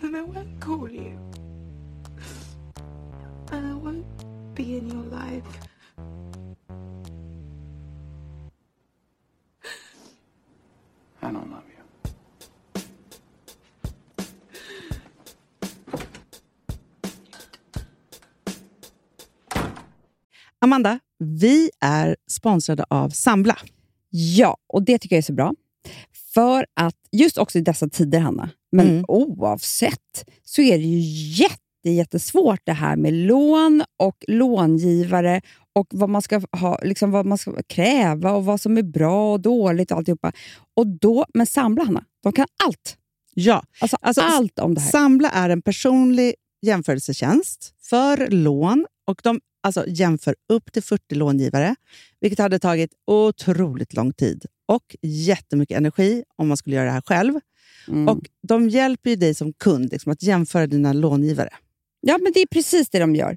then 0.00 0.14
I 0.14 0.22
won't 0.22 0.60
call 0.60 0.88
you. 0.88 1.18
And 3.52 3.66
I 3.66 3.74
won't 3.74 4.06
be 4.54 4.76
in 4.76 4.88
your 4.88 5.04
life. 5.04 5.44
I 11.22 11.32
don't 11.32 11.50
love 11.50 11.64
you. 11.68 11.84
Amanda, 20.62 20.98
vi 21.18 21.70
är 21.80 22.16
sponsrade 22.26 22.84
av 22.88 23.08
Sambla. 23.10 23.56
Ja, 24.10 24.56
och 24.66 24.82
det 24.82 24.98
tycker 24.98 25.16
jag 25.16 25.18
är 25.18 25.22
så 25.22 25.32
bra. 25.32 25.54
För 26.34 26.66
att 26.76 26.94
just 27.12 27.38
också 27.38 27.58
i 27.58 27.60
dessa 27.60 27.88
tider, 27.88 28.20
Hanna, 28.20 28.50
men 28.72 28.88
Mm. 28.88 29.04
oavsett, 29.08 30.24
så 30.44 30.62
är 30.62 30.78
det 30.78 30.84
ju 30.84 31.00
jätte, 31.42 31.90
jättesvårt 31.90 32.60
det 32.64 32.72
här 32.72 32.96
med 32.96 33.12
lån 33.12 33.84
och 33.98 34.24
långivare 34.28 35.40
och 35.72 35.86
vad 35.90 36.08
man 36.08 36.22
ska 36.22 36.40
ha, 36.52 36.78
liksom 36.82 37.10
vad 37.10 37.26
man 37.26 37.38
ska 37.38 37.62
kräva 37.68 38.32
och 38.32 38.44
vad 38.44 38.60
som 38.60 38.78
är 38.78 38.82
bra 38.82 39.32
och 39.32 39.40
dåligt 39.40 39.90
och 39.90 39.96
alltihopa. 39.98 40.32
Och 40.76 40.86
då, 40.86 41.26
men 41.34 41.46
Sambla, 41.46 41.84
Hanna, 41.84 42.04
de 42.22 42.32
kan 42.32 42.46
allt. 42.64 42.96
Ja, 43.34 43.62
Alltså, 43.80 43.96
Alltså, 44.00 44.20
allt 44.22 44.58
om 44.58 44.74
det 44.74 44.80
här. 44.80 44.90
Sambla 44.90 45.30
är 45.30 45.50
en 45.50 45.62
personlig 45.62 46.34
jämförelsetjänst 46.62 47.74
för 47.82 48.28
lån 48.30 48.86
och 49.06 49.20
de 49.24 49.40
alltså, 49.60 49.84
jämför 49.88 50.34
upp 50.48 50.72
till 50.72 50.82
40 50.82 51.14
långivare, 51.14 51.74
vilket 52.20 52.38
hade 52.38 52.58
tagit 52.58 52.90
otroligt 53.06 53.94
lång 53.94 54.12
tid 54.12 54.46
och 54.68 54.96
jättemycket 55.02 55.76
energi 55.76 56.24
om 56.36 56.48
man 56.48 56.56
skulle 56.56 56.76
göra 56.76 56.86
det 56.86 56.92
här 56.92 57.02
själv. 57.06 57.34
Mm. 57.88 58.08
Och 58.08 58.18
De 58.42 58.68
hjälper 58.68 59.10
ju 59.10 59.16
dig 59.16 59.34
som 59.34 59.52
kund 59.52 59.92
liksom, 59.92 60.12
att 60.12 60.22
jämföra 60.22 60.66
dina 60.66 60.92
långivare. 60.92 61.50
Ja, 62.00 62.18
men 62.22 62.32
det 62.32 62.40
är 62.40 62.46
precis 62.46 62.90
det 62.90 62.98
de 62.98 63.14
gör. 63.14 63.36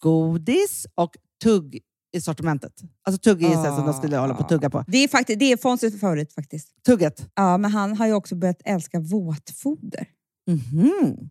godis 0.00 0.86
och 0.94 1.16
tugg 1.42 1.80
i 2.12 2.20
sortimentet. 2.20 2.72
Alltså 3.02 3.20
tugg 3.20 3.42
är 3.42 3.56
ah. 3.56 3.76
som 3.76 3.86
de 3.86 3.94
skulle 3.94 4.16
hålla 4.16 4.34
på 4.34 4.42
att 4.42 4.48
tugga 4.48 4.70
på. 4.70 4.84
Det 4.86 4.98
är, 4.98 5.08
faktiskt, 5.08 5.38
det 5.38 5.52
är 5.52 5.56
Fonzies 5.56 6.00
favorit 6.00 6.32
faktiskt. 6.34 6.68
Tugget. 6.86 7.26
Ja, 7.34 7.56
men 7.56 7.70
han 7.70 7.96
har 7.96 8.06
ju 8.06 8.12
också 8.12 8.34
börjat 8.34 8.60
älska 8.64 9.00
våtfoder. 9.00 10.06
Mhm. 10.46 11.30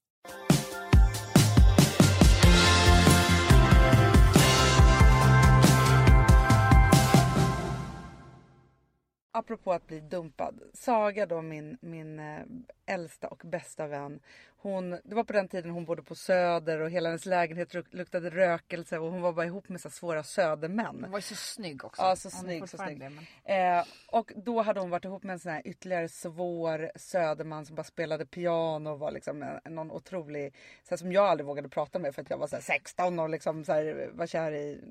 Apropå 9.31 9.73
att 9.73 9.87
bli 9.87 9.99
dumpad. 9.99 10.61
Saga 10.73 11.25
då 11.25 11.41
min, 11.41 11.77
min 11.81 12.19
eh, 12.19 12.41
äldsta 12.85 13.27
och 13.27 13.41
bästa 13.45 13.87
vän 13.87 14.19
hon, 14.61 14.89
det 15.03 15.15
var 15.15 15.23
på 15.23 15.33
den 15.33 15.47
tiden 15.47 15.71
hon 15.71 15.85
bodde 15.85 16.03
på 16.03 16.15
Söder 16.15 16.79
och 16.79 16.89
hela 16.89 17.09
hennes 17.09 17.25
lägenhet 17.25 17.73
luk- 17.73 17.95
luktade 17.95 18.29
rökelse 18.29 18.97
och 18.99 19.11
hon 19.11 19.21
var 19.21 19.33
bara 19.33 19.45
ihop 19.45 19.69
med 19.69 19.81
så 19.81 19.89
svåra 19.89 20.23
södermän. 20.23 20.97
Hon 21.01 21.11
var 21.11 21.17
ju 21.17 21.21
så 21.21 21.35
snygg 21.35 21.85
också. 21.85 22.01
Ja, 22.01 22.15
så 22.15 22.29
Hon 22.29 22.41
snygg, 22.43 22.69
så 22.69 22.77
snygg. 22.77 22.97
men- 22.99 23.17
Eh, 23.45 23.83
och 24.07 24.31
då 24.35 24.61
hade 24.61 24.79
hon 24.79 24.89
varit 24.89 25.05
ihop 25.05 25.23
med 25.23 25.33
en 25.33 25.39
sån 25.39 25.51
här 25.51 25.61
ytterligare 25.67 26.09
svår 26.09 26.91
söderman 26.95 27.65
som 27.65 27.75
bara 27.75 27.83
spelade 27.83 28.25
piano 28.25 28.89
och 28.89 28.99
var 28.99 29.11
liksom 29.11 29.43
en, 29.63 29.75
någon 29.75 29.91
otrolig, 29.91 30.53
så 30.83 30.89
här, 30.89 30.97
som 30.97 31.11
jag 31.11 31.25
aldrig 31.25 31.47
vågade 31.47 31.69
prata 31.69 31.99
med 31.99 32.15
för 32.15 32.21
att 32.21 32.29
jag 32.29 32.37
var 32.37 32.47
så 32.47 32.55
här 32.55 32.63
16 32.63 33.19
och 33.19 33.29
liksom 33.29 33.65
så 33.65 33.73
här, 33.73 34.09
var 34.13 34.27
kär 34.27 34.51
i 34.51 34.81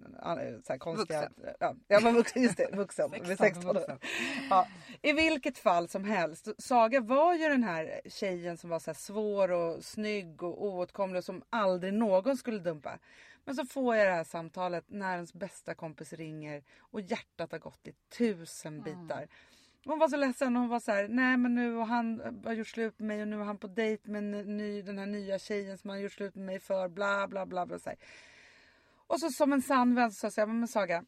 så 0.67 0.73
här 0.73 0.79
konstiga... 0.79 1.31
Ja, 1.61 1.75
jag 1.89 2.00
var 2.00 2.12
vuxen, 2.12 2.43
just 2.43 2.57
det, 2.57 2.69
vuxen. 2.73 3.11
16, 3.11 3.27
16, 3.29 3.47
16 3.47 3.75
vuxen. 3.77 3.99
Ja, 4.50 4.67
I 5.03 5.12
vilket 5.12 5.59
fall 5.59 5.89
som 5.89 6.05
helst, 6.05 6.49
Saga 6.59 7.00
var 7.00 7.35
ju 7.35 7.49
den 7.49 7.65
här 7.65 8.00
tjejen 8.05 8.57
som 8.57 8.71
var 8.71 8.79
så 8.79 8.95
svår 8.95 9.50
och 9.50 9.60
snygg 9.81 10.43
och 10.43 10.64
oåtkomlig 10.64 11.19
och 11.19 11.25
som 11.25 11.43
aldrig 11.50 11.95
någon 11.95 12.37
skulle 12.37 12.59
dumpa. 12.59 12.99
Men 13.45 13.55
så 13.55 13.64
får 13.64 13.97
jag 13.97 14.07
det 14.07 14.12
här 14.12 14.25
samtalet 14.25 14.85
när 14.88 15.14
ens 15.14 15.33
bästa 15.35 15.75
kompis 15.75 16.12
ringer 16.12 16.62
och 16.79 17.00
hjärtat 17.00 17.52
har 17.52 17.59
gått 17.59 17.87
i 17.87 17.93
tusen 18.19 18.83
bitar. 18.83 19.29
Hon 19.85 19.99
var 19.99 20.09
så 20.09 20.17
ledsen 20.17 20.57
och 20.57 20.61
hon 20.61 20.71
var 20.71 20.81
så 20.81 20.93
här, 20.93 21.09
nej 21.09 21.37
men 21.37 21.55
nu 21.55 21.75
har 21.75 21.85
han 21.85 22.21
har 22.45 22.52
gjort 22.52 22.69
slut 22.69 22.99
med 22.99 23.09
mig 23.09 23.23
och 23.23 23.29
nu 23.29 23.40
är 23.40 23.45
han 23.45 23.59
på 23.59 23.67
dejt 23.67 24.11
med 24.11 24.23
ny, 24.47 24.83
den 24.83 24.99
här 24.99 25.07
nya 25.07 25.38
tjejen 25.38 25.79
som 25.79 25.90
han 25.90 25.99
har 25.99 26.02
gjort 26.02 26.12
slut 26.12 26.35
med 26.35 26.47
mig 26.47 26.61
för 26.61 26.88
bla 26.88 27.29
bla 27.29 27.47
bla. 27.47 27.67
bla 27.67 27.79
så 27.79 27.88
här. 27.88 27.99
Och 29.07 29.21
så 29.21 29.31
som 29.31 29.52
en 29.52 29.62
sann 29.62 29.95
vän 29.95 30.12
så 30.12 30.31
sa 30.31 30.40
jag, 30.40 30.49
men 30.49 30.69
Saga, 30.69 31.05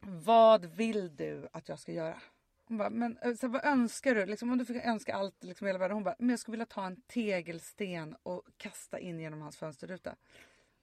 vad 0.00 0.64
vill 0.64 1.16
du 1.16 1.48
att 1.52 1.68
jag 1.68 1.78
ska 1.78 1.92
göra? 1.92 2.20
Hon 2.68 2.78
bara, 2.78 2.90
men 2.90 3.18
eh, 3.18 3.34
så 3.34 3.46
här, 3.46 3.52
vad 3.52 3.64
önskar 3.64 4.14
du? 4.14 4.26
Liksom, 4.26 4.52
om 4.52 4.58
du 4.58 4.64
fick 4.64 4.84
önska 4.84 5.14
allt 5.14 5.44
liksom, 5.44 5.66
i 5.66 5.68
hela 5.68 5.78
världen. 5.78 5.94
Hon 5.94 6.04
bara, 6.04 6.16
men 6.18 6.30
jag 6.30 6.38
skulle 6.38 6.52
vilja 6.52 6.66
ta 6.66 6.86
en 6.86 7.02
tegelsten 7.06 8.16
och 8.22 8.42
kasta 8.56 8.98
in 8.98 9.20
genom 9.20 9.40
hans 9.40 9.56
fönsterruta. 9.56 10.16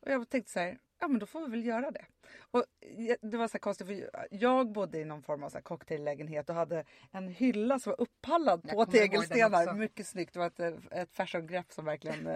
Och 0.02 0.12
jag 0.12 0.30
tänkte 0.30 0.52
så 0.52 0.60
här, 0.60 0.80
ja 1.00 1.08
men 1.08 1.20
då 1.20 1.26
får 1.26 1.42
vi 1.42 1.52
väl 1.52 1.66
göra 1.66 1.92
det. 1.92 2.06
Och 2.52 2.64
eh, 2.82 3.16
det 3.22 3.38
var 3.38 3.48
så 3.48 3.54
här 3.54 3.60
konstigt 3.60 3.88
för 3.88 4.10
jag 4.32 4.72
bodde 4.72 5.00
i 5.00 5.06
någon 5.06 5.24
form 5.24 5.44
av 5.44 5.50
så 5.50 5.62
cocktaillägenhet 5.62 6.50
och 6.50 6.56
hade 6.56 6.86
en 7.12 7.28
hylla 7.28 7.80
som 7.80 7.90
var 7.90 8.02
uppallad 8.02 8.62
Jag 8.64 8.76
på 8.76 8.86
tegelstenar. 8.86 9.74
Mycket 9.74 10.08
snyggt. 10.08 10.34
Det 10.34 10.40
var 10.40 10.48
ett, 10.48 10.60
eh, 10.60 10.74
ett 10.92 11.14
fashion-grepp 11.14 11.72
som 11.72 11.86
verkligen 11.86 12.28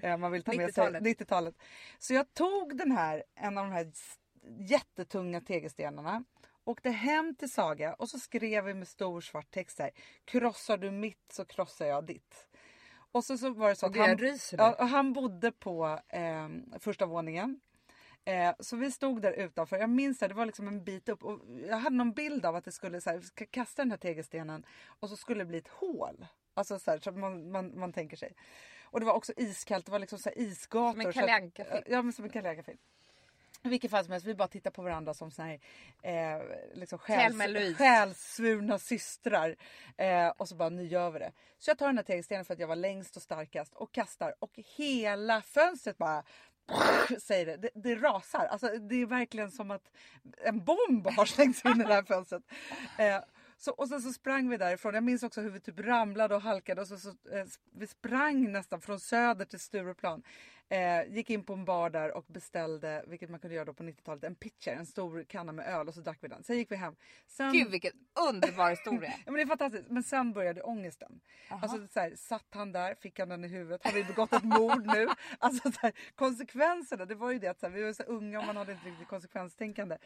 eh, 0.00 0.16
man 0.16 0.32
vill 0.32 0.42
ta 0.42 0.52
med 0.52 0.74
sig. 0.74 0.84
90-talet. 0.84 1.02
90-talet. 1.02 1.54
Så 1.98 2.14
jag 2.14 2.34
tog 2.34 2.76
den 2.76 2.92
här, 2.92 3.24
en 3.34 3.58
av 3.58 3.64
de 3.64 3.72
här 3.72 3.92
jättetunga 4.58 5.40
tegelstenarna 5.40 6.24
Åkte 6.64 6.90
hem 6.90 7.34
till 7.34 7.50
Saga 7.52 7.94
och 7.94 8.08
så 8.08 8.18
skrev 8.18 8.64
vi 8.64 8.74
med 8.74 8.88
stor 8.88 9.20
svart 9.20 9.50
text 9.50 9.78
här. 9.78 9.90
Krossar 10.24 10.76
du 10.76 10.90
mitt 10.90 11.32
så 11.32 11.44
krossar 11.44 11.86
jag 11.86 12.06
ditt. 12.06 12.46
Och 13.12 13.24
så, 13.24 13.38
så 13.38 13.50
var 13.50 13.68
det 13.68 13.76
så 13.76 13.86
att 13.86 13.96
han, 13.96 14.18
ja, 14.52 14.84
han 14.84 15.12
bodde 15.12 15.52
på 15.52 16.00
eh, 16.08 16.48
första 16.78 17.06
våningen. 17.06 17.60
Eh, 18.24 18.54
så 18.60 18.76
vi 18.76 18.92
stod 18.92 19.22
där 19.22 19.32
utanför. 19.32 19.76
Jag 19.76 19.90
minns 19.90 20.18
det, 20.18 20.28
det 20.28 20.34
var 20.34 20.46
liksom 20.46 20.68
en 20.68 20.84
bit 20.84 21.08
upp. 21.08 21.24
Och 21.24 21.40
jag 21.68 21.76
hade 21.76 21.96
någon 21.96 22.12
bild 22.12 22.46
av 22.46 22.56
att 22.56 22.64
det 22.64 22.72
skulle 22.72 23.00
så 23.00 23.10
här, 23.10 23.46
kasta 23.50 23.82
den 23.82 23.90
här 23.90 23.98
tegelstenen 23.98 24.66
och 24.86 25.08
så 25.08 25.16
skulle 25.16 25.40
det 25.40 25.48
bli 25.48 25.58
ett 25.58 25.68
hål. 25.68 26.26
Alltså 26.54 26.78
så 26.78 26.90
här, 26.90 26.98
så 26.98 27.12
man, 27.12 27.50
man, 27.50 27.78
man 27.78 27.92
tänker 27.92 28.16
sig. 28.16 28.34
Och 28.84 29.00
det 29.00 29.06
var 29.06 29.14
också 29.14 29.32
iskallt, 29.36 29.86
det 29.86 29.92
var 29.92 29.98
liksom 29.98 30.18
så 30.18 30.28
här 30.28 30.38
isgator. 30.38 30.92
Som 30.92 31.00
en 31.00 31.12
Kalle 31.12 31.34
Anka-film. 31.34 31.82
Ja 31.86 32.02
men 32.02 32.12
som 32.12 32.24
en 32.24 32.30
Kalle 32.30 32.50
Anka-film. 32.50 32.78
I 33.64 33.68
vilket 33.68 33.90
fall 33.90 34.04
som 34.04 34.12
helst, 34.12 34.26
vi 34.26 34.34
bara 34.34 34.48
tittar 34.48 34.70
på 34.70 34.82
varandra 34.82 35.14
som 35.14 35.30
såna 35.30 35.48
här, 35.48 35.60
eh, 36.02 36.42
liksom 36.74 36.98
själs, 36.98 37.76
själssvurna 37.76 38.78
systrar. 38.78 39.56
Eh, 39.96 40.28
och 40.28 40.48
så 40.48 40.54
bara, 40.54 40.68
nu 40.68 40.86
gör 40.86 41.10
vi 41.10 41.18
det. 41.18 41.32
Så 41.58 41.70
jag 41.70 41.78
tar 41.78 41.86
den 41.86 41.96
här 41.96 42.04
tegelstenen 42.04 42.44
för 42.44 42.54
att 42.54 42.60
jag 42.60 42.68
var 42.68 42.76
längst 42.76 43.16
och 43.16 43.22
starkast 43.22 43.74
och 43.74 43.92
kastar 43.92 44.34
och 44.38 44.58
hela 44.76 45.42
fönstret 45.42 45.98
bara 45.98 46.22
säger 47.22 47.46
det. 47.46 47.56
det. 47.56 47.70
Det 47.74 47.94
rasar. 47.94 48.46
Alltså, 48.46 48.68
det 48.68 49.02
är 49.02 49.06
verkligen 49.06 49.50
som 49.50 49.70
att 49.70 49.90
en 50.44 50.64
bomb 50.64 51.06
har 51.06 51.24
slängts 51.24 51.64
in 51.64 51.80
i 51.80 51.84
det 51.84 51.94
här 51.94 52.02
fönstret. 52.02 52.42
Eh, 52.98 53.20
så, 53.56 53.72
och 53.72 53.88
sen 53.88 54.02
så 54.02 54.12
sprang 54.12 54.48
vi 54.48 54.56
därifrån. 54.56 54.94
Jag 54.94 55.04
minns 55.04 55.22
också 55.22 55.40
hur 55.40 55.50
vi 55.50 55.60
typ 55.60 55.80
ramlade 55.80 56.34
och 56.34 56.42
halkade. 56.42 56.80
Och 56.80 56.88
så, 56.88 56.98
så, 56.98 57.08
eh, 57.08 57.46
vi 57.72 57.86
sprang 57.86 58.52
nästan 58.52 58.80
från 58.80 59.00
Söder 59.00 59.44
till 59.44 59.60
Stureplan. 59.60 60.22
Eh, 60.68 61.14
gick 61.14 61.30
in 61.30 61.44
på 61.44 61.52
en 61.52 61.64
bar 61.64 61.90
där 61.90 62.16
och 62.16 62.24
beställde, 62.28 63.04
vilket 63.06 63.30
man 63.30 63.40
kunde 63.40 63.54
göra 63.54 63.64
då 63.64 63.72
på 63.72 63.82
90-talet, 63.82 64.24
en 64.24 64.34
pitcher, 64.34 64.70
en 64.70 64.86
stor 64.86 65.24
kanna 65.28 65.52
med 65.52 65.66
öl 65.66 65.88
och 65.88 65.94
så 65.94 66.00
drack 66.00 66.18
vi 66.20 66.28
den. 66.28 66.44
Sen 66.44 66.56
gick 66.56 66.72
vi 66.72 66.76
hem. 66.76 66.96
Sen, 67.26 67.52
Gud 67.52 67.70
vilken 67.70 67.92
underbar 68.30 68.70
historia. 68.70 69.12
Ja, 69.26 69.32
men 69.32 69.34
det 69.34 69.42
är 69.42 69.46
fantastiskt. 69.46 69.90
Men 69.90 70.02
sen 70.02 70.32
började 70.32 70.62
ångesten. 70.62 71.20
Alltså, 71.48 71.86
så 71.92 72.00
här, 72.00 72.16
satt 72.16 72.46
han 72.50 72.72
där, 72.72 72.94
fick 72.94 73.18
han 73.18 73.28
den 73.28 73.44
i 73.44 73.48
huvudet? 73.48 73.84
Har 73.84 73.92
vi 73.92 74.04
begått 74.04 74.32
ett 74.32 74.44
mord 74.44 74.86
nu? 74.86 75.08
Alltså, 75.38 75.72
så 75.72 75.78
här, 75.82 75.92
konsekvenserna, 76.14 77.04
det 77.04 77.14
var 77.14 77.30
ju 77.30 77.38
det 77.38 77.48
att 77.48 77.60
så 77.60 77.66
här, 77.66 77.74
vi 77.74 77.82
var 77.82 77.92
så 77.92 78.02
unga 78.02 78.40
och 78.40 78.46
man 78.46 78.56
hade 78.56 78.72
inte 78.72 78.88
riktigt 78.88 79.08
konsekvenstänkande. 79.08 79.98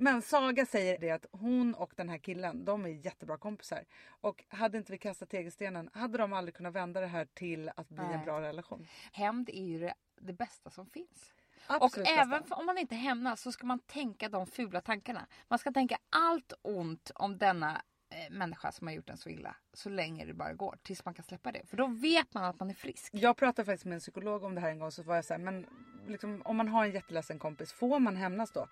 Men 0.00 0.22
Saga 0.22 0.66
säger 0.66 0.98
det 0.98 1.10
att 1.10 1.26
hon 1.32 1.74
och 1.74 1.92
den 1.96 2.08
här 2.08 2.18
killen, 2.18 2.64
de 2.64 2.84
är 2.84 2.88
jättebra 2.88 3.38
kompisar. 3.38 3.84
Och 4.20 4.44
hade 4.48 4.78
inte 4.78 4.92
vi 4.92 4.98
kastat 4.98 5.30
tegelstenen 5.30 5.90
hade 5.92 6.18
de 6.18 6.32
aldrig 6.32 6.54
kunnat 6.54 6.74
vända 6.74 7.00
det 7.00 7.06
här 7.06 7.24
till 7.24 7.70
att 7.76 7.88
bli 7.88 8.04
en 8.04 8.10
Nej. 8.10 8.24
bra 8.24 8.40
relation. 8.40 8.86
Hämnd 9.12 9.48
är 9.48 9.64
ju 9.64 9.78
det, 9.78 9.94
det 10.20 10.32
bästa 10.32 10.70
som 10.70 10.86
finns. 10.86 11.32
Absolut 11.66 12.08
och 12.08 12.16
bästa. 12.16 12.22
även 12.22 12.42
om 12.52 12.66
man 12.66 12.78
inte 12.78 12.94
hämnas 12.94 13.42
så 13.42 13.52
ska 13.52 13.66
man 13.66 13.78
tänka 13.78 14.28
de 14.28 14.46
fula 14.46 14.80
tankarna. 14.80 15.26
Man 15.48 15.58
ska 15.58 15.72
tänka 15.72 15.98
allt 16.10 16.52
ont 16.62 17.10
om 17.14 17.38
denna 17.38 17.82
eh, 18.10 18.30
människa 18.30 18.72
som 18.72 18.86
har 18.86 18.94
gjort 18.94 19.10
en 19.10 19.16
så 19.16 19.28
illa. 19.28 19.56
Så 19.72 19.88
länge 19.88 20.24
det 20.24 20.34
bara 20.34 20.52
går. 20.52 20.78
Tills 20.82 21.04
man 21.04 21.14
kan 21.14 21.24
släppa 21.24 21.52
det. 21.52 21.66
För 21.66 21.76
då 21.76 21.86
vet 21.86 22.34
man 22.34 22.44
att 22.44 22.60
man 22.60 22.70
är 22.70 22.74
frisk. 22.74 23.10
Jag 23.14 23.36
pratade 23.36 23.66
faktiskt 23.66 23.84
med 23.84 23.94
en 23.94 24.00
psykolog 24.00 24.44
om 24.44 24.54
det 24.54 24.60
här 24.60 24.70
en 24.70 24.78
gång 24.78 24.90
så 24.90 25.02
var 25.02 25.14
jag 25.14 25.24
så 25.24 25.34
här, 25.34 25.40
men 25.40 25.66
liksom, 26.06 26.42
om 26.44 26.56
man 26.56 26.68
har 26.68 26.84
en 26.84 26.92
jätteledsen 26.92 27.38
kompis, 27.38 27.72
får 27.72 27.98
man 27.98 28.16
hämnas 28.16 28.52
då? 28.52 28.68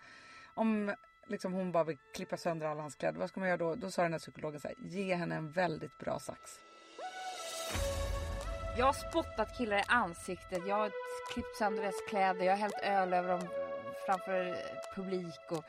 Om 0.55 0.95
liksom, 1.27 1.53
hon 1.53 1.73
bara 1.73 1.85
vill 1.85 1.99
klippa 2.15 2.37
sönder 2.37 2.67
alla 2.67 2.81
hans 2.83 2.95
kläder, 2.95 3.19
vad 3.19 3.29
ska 3.29 3.41
man 3.41 3.49
göra 3.49 3.57
då? 3.59 3.75
Då 3.75 3.91
sa 3.91 4.03
den 4.03 4.13
här 4.13 4.19
psykologen 4.19 4.61
så 4.61 4.69
här, 4.69 4.77
ge 4.85 5.15
henne 5.15 5.35
en 5.37 5.51
väldigt 5.53 5.99
bra 5.99 6.19
sax. 6.19 6.41
Jag 8.79 8.87
har 8.87 8.93
spottat 8.93 9.59
killar 9.59 9.79
i 9.79 9.83
ansiktet. 9.89 10.63
Jag 10.67 10.77
har 10.77 10.91
klippt 11.33 11.57
sönder 11.59 11.83
deras 11.83 12.01
kläder. 12.09 12.45
Jag 12.45 12.53
har 12.53 12.59
hällt 12.59 12.79
öl 12.83 13.13
över 13.13 13.29
dem 13.29 13.49
framför 14.07 14.57
publik. 14.95 15.41
Och, 15.51 15.65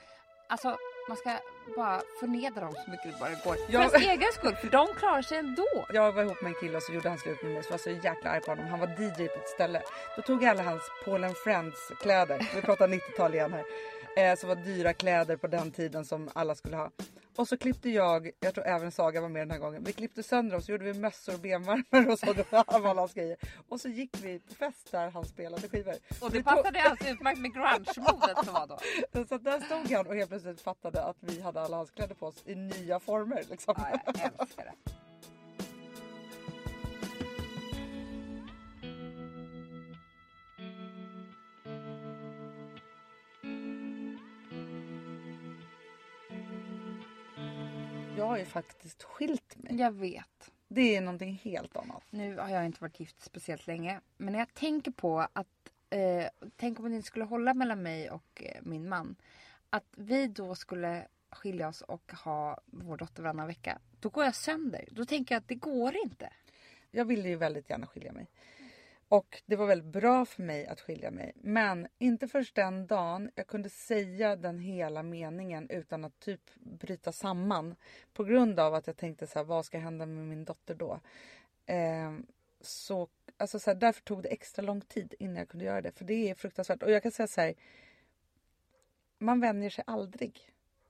alltså 0.48 0.78
man 1.08 1.18
ska 1.18 1.38
bara 1.76 2.02
förnedra 2.20 2.62
dem 2.62 2.74
så 2.86 2.92
mycket 2.92 3.06
det 3.14 3.20
bara 3.20 3.30
går. 3.30 3.66
För 3.66 3.74
Jag- 3.74 3.82
ens 3.82 3.94
egen 4.08 4.32
skull. 4.34 4.56
För 4.56 4.68
de 4.70 4.88
klarar 5.00 5.22
sig 5.22 5.38
ändå. 5.38 5.86
Jag 5.94 6.12
var 6.12 6.24
ihop 6.24 6.42
med 6.42 6.50
en 6.50 6.60
kille 6.60 6.78
och 6.78 6.84
så 6.84 6.94
gjorde 6.94 7.10
han 7.10 7.18
slut 7.18 7.44
med 7.44 7.52
mig 7.52 7.64
så 7.64 7.70
var 7.72 7.78
så 7.78 7.90
jäkla 7.90 8.30
arg 8.30 8.42
på 8.42 8.52
honom. 8.52 8.68
Han 8.68 8.80
var 8.80 8.88
DJ 8.88 9.28
på 9.28 9.36
ett 9.40 9.50
ställe. 9.50 9.82
Då 10.16 10.22
tog 10.22 10.44
jag 10.44 10.50
alla 10.50 10.64
hans 10.64 10.84
Paul 11.06 11.24
and 11.24 11.38
Friends 11.38 11.92
kläder. 12.02 12.52
Vi 12.56 12.62
pratar 12.62 12.88
90-tal 12.88 13.34
igen 13.36 13.54
här. 13.54 13.64
Eh, 14.18 14.36
så 14.36 14.48
var 14.48 14.56
dyra 14.56 14.94
kläder 14.94 15.38
på 15.38 15.48
den 15.48 15.72
tiden 15.72 16.06
som 16.06 16.30
alla 16.34 16.56
skulle 16.56 16.78
ha. 16.78 16.92
Och 17.36 17.48
så 17.48 17.58
klippte 17.58 17.90
jag, 17.90 18.32
jag 18.40 18.54
tror 18.54 18.68
även 18.68 18.92
Saga 18.92 19.22
var 19.22 19.30
med 19.30 19.42
den 19.42 19.52
här 19.52 19.60
gången. 19.60 19.84
Vi 19.84 19.94
klippte 19.94 20.24
sönder 20.24 20.52
dem 20.52 20.62
så 20.62 20.72
gjorde 20.72 20.86
vi 20.86 20.94
mössor 20.94 21.34
och 21.34 21.40
benvärmare 21.40 22.12
och 22.12 22.20
så 22.20 22.28
av 22.68 22.86
alla 22.86 23.02
hans 23.02 23.14
grejer. 23.14 23.38
Och 23.70 23.82
så 23.82 23.90
gick 23.90 24.18
vi 24.22 24.40
på 24.40 24.54
fest 24.54 24.92
där 24.92 25.10
han 25.10 25.26
spelade 25.26 25.70
skivor. 25.70 25.94
Och 26.22 26.32
det 26.32 26.44
passade 26.44 26.82
alldeles 26.84 27.14
utmärkt 27.14 27.40
med 27.40 27.54
grunge-modet 27.54 28.46
som 28.46 28.54
var 28.54 28.68
då. 28.68 28.80
Så 29.30 29.38
där 29.38 29.60
stod 29.60 29.92
han 29.98 30.08
och 30.08 30.16
helt 30.16 30.30
plötsligt 30.30 30.62
fattade 30.62 31.04
att 31.04 31.18
vi 31.20 31.42
hade 31.42 31.62
alla 31.62 31.78
hans 31.78 31.92
kläder 31.92 32.16
på 32.16 32.26
oss 32.26 32.44
i 32.46 32.56
nya 32.56 33.00
former. 33.00 33.44
Liksom. 33.50 33.74
Ja, 33.78 34.00
jag 34.06 34.32
älskar 34.40 34.66
det. 34.66 35.07
Ju 48.40 48.46
faktiskt 48.46 49.04
skilt 49.04 49.58
mig. 49.58 49.76
Jag 49.76 49.92
vet. 49.92 50.52
Det 50.68 50.96
är 50.96 51.02
någonting 51.02 51.42
helt 51.44 51.78
annat. 51.78 52.04
Nu 52.10 52.38
har 52.38 52.50
jag 52.50 52.66
inte 52.66 52.82
varit 52.82 53.00
gift 53.00 53.22
speciellt 53.22 53.68
länge. 53.68 54.02
Men 54.18 54.34
när 54.34 54.40
jag 54.40 54.54
tänker 54.54 54.92
på 54.92 55.20
att... 55.34 55.48
Eh, 55.90 56.28
tänk 56.56 56.80
om 56.80 56.90
det 56.90 56.96
inte 56.96 57.08
skulle 57.08 57.26
hålla 57.26 57.54
mellan 57.54 57.84
mig 57.84 58.10
och 58.10 58.44
eh, 58.44 58.62
min 58.62 58.90
man. 58.90 59.16
Att 59.70 59.86
vi 59.96 60.28
då 60.28 60.56
skulle 60.56 61.08
skilja 61.32 61.68
oss 61.68 61.82
och 61.82 62.12
ha 62.12 62.58
vår 62.66 62.98
dotter 62.98 63.24
varannan 63.24 63.48
vecka. 63.48 63.80
Då 64.00 64.10
går 64.10 64.24
jag 64.24 64.36
sönder. 64.36 64.88
Då 64.92 65.06
tänker 65.06 65.36
jag 65.36 65.40
att 65.40 65.48
det 65.48 65.56
går 65.56 65.96
inte. 65.98 66.30
Jag 66.92 67.06
ville 67.06 67.30
ju 67.30 67.36
väldigt 67.36 67.70
gärna 67.70 67.88
skilja 67.88 68.12
mig. 68.12 68.28
Och 69.10 69.42
det 69.46 69.56
var 69.56 69.68
väldigt 69.68 69.92
bra 69.94 70.26
för 70.26 70.44
mig 70.44 70.68
att 70.68 70.82
skilja 70.82 71.12
mig. 71.12 71.34
Men 71.36 71.88
inte 71.98 72.28
först 72.28 72.56
den 72.56 72.88
dagen 72.88 73.32
jag 73.36 73.48
kunde 73.48 73.70
säga 73.70 74.36
den 74.36 74.60
hela 74.60 75.04
meningen 75.04 75.70
utan 75.70 76.06
att 76.06 76.20
typ 76.20 76.42
bryta 76.56 77.12
samman. 77.12 77.76
På 78.14 78.24
grund 78.24 78.60
av 78.60 78.74
att 78.74 78.88
jag 78.88 78.98
tänkte 78.98 79.28
så 79.28 79.40
här, 79.40 79.44
vad 79.44 79.66
ska 79.66 79.78
hända 79.78 80.06
med 80.06 80.28
min 80.28 80.46
dotter 80.46 80.76
då? 80.76 81.00
Eh, 81.66 82.14
så, 82.62 83.08
alltså 83.38 83.60
så 83.60 83.70
här, 83.70 83.76
därför 83.76 84.02
tog 84.02 84.24
det 84.24 84.30
extra 84.30 84.62
lång 84.62 84.82
tid 84.82 85.14
innan 85.20 85.36
jag 85.36 85.50
kunde 85.50 85.66
göra 85.66 85.82
det. 85.82 85.92
För 85.92 86.06
det 86.06 86.30
är 86.30 86.36
fruktansvärt. 86.36 86.84
Och 86.84 86.92
jag 86.92 87.04
kan 87.04 87.12
säga 87.12 87.28
så 87.28 87.42
här. 87.42 87.54
Man 89.20 89.40
vänjer 89.40 89.70
sig 89.70 89.84
aldrig. 89.88 90.40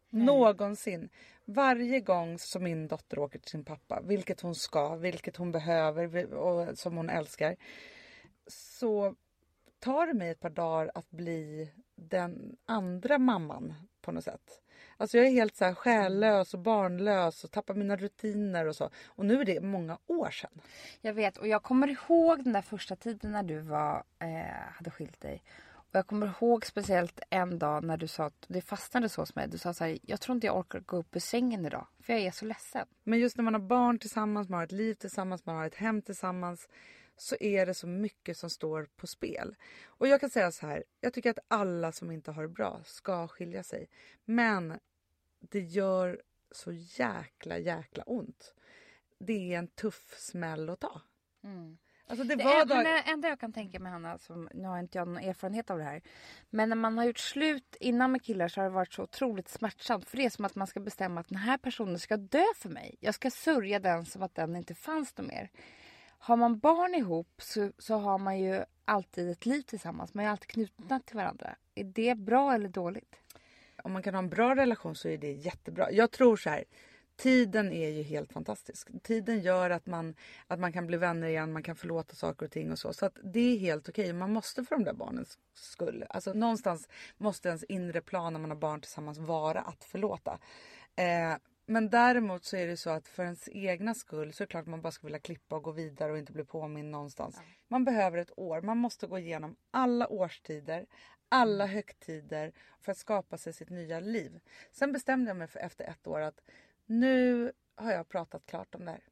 Någonsin. 0.10 1.10
Varje 1.46 2.00
gång 2.00 2.40
som 2.40 2.64
min 2.64 2.88
dotter 2.88 3.20
åker 3.20 3.40
till 3.40 3.52
sin 3.52 3.66
pappa, 3.66 4.02
vilket 4.02 4.42
hon 4.42 4.56
ska, 4.56 4.96
vilket 4.96 5.36
hon 5.36 5.52
behöver 5.52 6.34
och 6.34 6.78
som 6.78 6.98
hon 6.98 7.10
älskar. 7.10 7.56
Så 8.48 9.16
tar 9.80 10.08
det 10.08 10.14
mig 10.14 10.30
ett 10.30 10.40
par 10.40 10.50
dagar 10.50 10.92
att 10.96 11.10
bli 11.10 11.72
den 11.96 12.58
andra 12.66 13.18
mamman 13.18 13.74
på 14.02 14.12
något 14.12 14.24
sätt. 14.24 14.62
Alltså 14.98 15.18
jag 15.18 15.28
är 15.28 15.32
helt 15.32 15.56
så 15.56 15.66
här 15.66 15.74
själlös 15.74 16.54
och 16.54 16.60
barnlös 16.60 17.44
och 17.44 17.52
tappar 17.52 17.74
mina 17.74 17.96
rutiner 17.96 18.66
och 18.66 18.76
så. 18.76 18.90
Och 19.06 19.26
nu 19.26 19.42
är 19.42 19.46
det 19.46 19.62
många 19.62 19.98
år 20.08 20.30
sedan. 20.30 20.62
Jag 21.02 21.14
vet 21.14 21.38
och 21.38 21.48
jag 21.48 21.64
kommer 21.64 21.88
ihåg 21.88 22.44
den 22.44 22.54
där 22.54 22.62
första 22.62 22.96
tiden 22.96 23.32
när 23.32 23.44
du 23.44 23.60
var, 23.60 24.04
eh, 24.20 24.74
hade 24.74 24.92
skilt 24.92 25.22
dig. 25.22 25.44
Och 25.90 25.96
jag 25.96 26.08
kommer 26.08 26.28
ihåg 26.28 26.66
speciellt 26.66 27.20
en 27.30 27.60
dag 27.60 27.84
när 27.84 27.98
du 27.98 28.08
sa 28.08 28.26
att 28.26 28.46
det 28.48 28.62
fastnade 28.62 29.10
så 29.10 29.22
hos 29.22 29.36
mig. 29.36 29.48
Du 29.48 29.58
sa 29.58 29.74
så 29.74 29.84
här, 29.84 29.98
jag 30.02 30.22
tror 30.22 30.36
inte 30.36 30.48
jag 30.48 30.58
orkar 30.58 30.80
gå 30.80 30.98
upp 30.98 31.16
ur 31.16 31.20
sängen 31.20 31.66
idag. 31.66 31.88
För 32.00 32.14
jag 32.14 32.22
är 32.22 32.32
så 32.32 32.46
ledsen. 32.46 32.88
Men 33.04 33.20
just 33.20 33.38
när 33.38 33.44
man 33.44 33.54
har 33.54 33.62
barn 33.62 34.00
tillsammans, 34.00 34.50
man 34.50 34.58
har 34.58 34.64
ett 34.64 34.72
liv 34.72 34.94
tillsammans, 34.94 35.46
man 35.46 35.56
har 35.56 35.66
ett 35.66 35.76
hem 35.76 36.02
tillsammans 36.02 36.68
så 37.18 37.36
är 37.40 37.66
det 37.66 37.74
så 37.74 37.88
mycket 37.88 38.38
som 38.38 38.50
står 38.50 38.88
på 38.96 39.08
spel. 39.08 39.56
Och 39.86 40.08
jag 40.08 40.20
kan 40.20 40.30
säga 40.30 40.52
så 40.52 40.68
här, 40.68 40.84
jag 41.02 41.14
tycker 41.14 41.30
att 41.30 41.40
alla 41.48 41.92
som 41.92 42.12
inte 42.12 42.32
har 42.32 42.42
det 42.42 42.50
bra 42.50 42.82
ska 42.86 43.28
skilja 43.28 43.64
sig. 43.64 43.90
Men 44.26 44.80
det 45.40 45.60
gör 45.60 46.22
så 46.52 46.72
jäkla, 46.74 47.58
jäkla 47.58 48.04
ont. 48.04 48.54
Det 49.20 49.54
är 49.54 49.60
en 49.60 49.68
tuff 49.68 50.16
smäll 50.18 50.70
att 50.70 50.80
ta. 50.80 51.02
Alltså 52.10 52.24
det 52.24 52.36
Det 52.36 52.44
dag... 52.84 53.04
enda 53.06 53.28
jag 53.28 53.40
kan 53.40 53.54
tänka 53.54 53.80
mig 53.80 53.92
Hanna, 53.92 54.18
som, 54.18 54.50
nu 54.54 54.68
har 54.68 54.80
inte 54.80 54.98
jag 54.98 55.08
någon 55.08 55.18
erfarenhet 55.18 55.70
av 55.70 55.78
det 55.78 55.84
här. 55.84 56.02
Men 56.50 56.70
när 56.70 56.76
man 56.76 56.98
har 56.98 57.06
gjort 57.06 57.18
slut 57.18 57.78
innan 57.80 58.12
med 58.12 58.24
killar 58.24 58.48
så 58.48 58.62
har 58.62 58.66
det 58.66 58.76
varit 58.76 58.94
så 58.94 59.04
otroligt 59.04 59.50
smärtsamt. 59.50 60.10
För 60.10 60.18
det 60.18 60.26
är 60.26 60.30
som 60.30 60.46
att 60.46 60.56
man 60.56 60.68
ska 60.68 60.80
bestämma 60.80 61.22
att 61.22 61.28
den 61.28 61.38
här 61.38 61.58
personen 61.58 62.00
ska 62.00 62.18
dö 62.18 62.46
för 62.56 62.70
mig. 62.70 62.96
Jag 63.00 63.16
ska 63.16 63.32
sörja 63.32 63.80
den 63.80 64.06
som 64.06 64.24
att 64.24 64.36
den 64.36 64.56
inte 64.56 64.76
fanns 64.76 65.18
någon 65.18 65.28
mer. 65.28 65.50
Har 66.18 66.38
man 66.38 66.60
barn 66.60 66.96
ihop 66.96 67.42
så, 67.42 67.72
så 67.78 67.96
har 67.96 68.18
man 68.18 68.40
ju 68.40 68.64
alltid 68.86 69.30
ett 69.30 69.46
liv 69.46 69.62
tillsammans. 69.62 70.14
Man 70.14 70.26
är 70.26 70.30
alltid 70.30 70.48
knutna 70.48 71.00
till 71.00 71.16
varandra. 71.16 71.56
Är 71.76 71.84
det 71.84 72.18
bra 72.18 72.54
eller 72.54 72.70
dåligt? 72.70 73.16
Om 73.84 73.92
man 73.92 74.04
kan 74.04 74.14
ha 74.14 74.20
en 74.20 74.30
bra 74.30 74.56
relation 74.56 74.96
så 74.96 75.08
är 75.08 75.18
det 75.18 75.32
jättebra. 75.32 75.92
Jag 75.92 76.12
tror 76.12 76.38
så 76.38 76.50
här. 76.50 76.64
Tiden 77.16 77.72
är 77.72 77.90
ju 77.90 78.04
helt 78.04 78.34
fantastisk. 78.34 78.90
Tiden 79.04 79.42
gör 79.42 79.70
att 79.70 79.86
man, 79.86 80.16
att 80.48 80.60
man 80.60 80.74
kan 80.74 80.88
bli 80.88 80.98
vänner 80.98 81.28
igen, 81.28 81.54
man 81.54 81.64
kan 81.64 81.76
förlåta 81.76 82.16
saker 82.16 82.46
och 82.46 82.52
ting 82.52 82.72
och 82.72 82.80
så. 82.80 82.94
Så 82.94 83.06
att 83.06 83.18
det 83.24 83.40
är 83.40 83.58
helt 83.58 83.90
okej. 83.90 84.14
Man 84.14 84.34
måste 84.34 84.64
för 84.64 84.76
de 84.76 84.84
där 84.84 84.94
barnens 84.94 85.38
skull. 85.54 86.06
Alltså 86.10 86.34
någonstans 86.34 86.90
måste 87.18 87.48
ens 87.48 87.64
inre 87.64 88.02
plan 88.02 88.34
när 88.34 88.40
man 88.40 88.52
har 88.52 88.58
barn 88.58 88.82
tillsammans 88.82 89.18
vara 89.18 89.62
att 89.62 89.84
förlåta. 89.84 90.40
Eh, 90.96 91.38
men 91.70 91.90
däremot 91.90 92.46
så 92.46 92.58
är 92.58 92.68
det 92.68 92.78
så 92.78 92.90
att 92.90 93.08
för 93.08 93.24
ens 93.24 93.50
egna 93.52 93.94
skull 93.94 94.34
så 94.34 94.44
är 94.44 94.48
det 94.48 94.52
klart 94.52 94.66
man 94.66 94.82
bara 94.82 94.92
ska 94.92 95.08
vilja 95.08 95.20
klippa 95.20 95.56
och 95.56 95.64
gå 95.64 95.72
vidare 95.72 96.12
och 96.12 96.18
inte 96.18 96.32
bli 96.32 96.44
påmind 96.44 96.92
någonstans. 96.92 97.42
Man 97.68 97.86
behöver 97.86 98.18
ett 98.18 98.32
år. 98.38 98.62
Man 98.62 98.78
måste 98.78 99.08
gå 99.08 99.20
igenom 99.20 99.56
alla 99.72 100.08
årstider, 100.08 100.86
alla 101.30 101.66
högtider 101.66 102.54
för 102.82 102.92
att 102.92 102.98
skapa 102.98 103.38
sig 103.38 103.54
sitt 103.54 103.70
nya 103.70 104.00
liv. 104.00 104.40
Sen 104.72 104.92
bestämde 104.92 105.30
jag 105.30 105.38
mig 105.38 105.48
för 105.48 105.60
efter 105.60 105.86
ett 105.86 106.08
år 106.08 106.22
att 106.22 106.42
nu 106.86 107.52
har 107.76 107.92
jag 107.92 108.10
pratat 108.10 108.46
klart 108.46 108.76
om 108.76 108.86
det 108.86 108.92
här. 108.92 109.04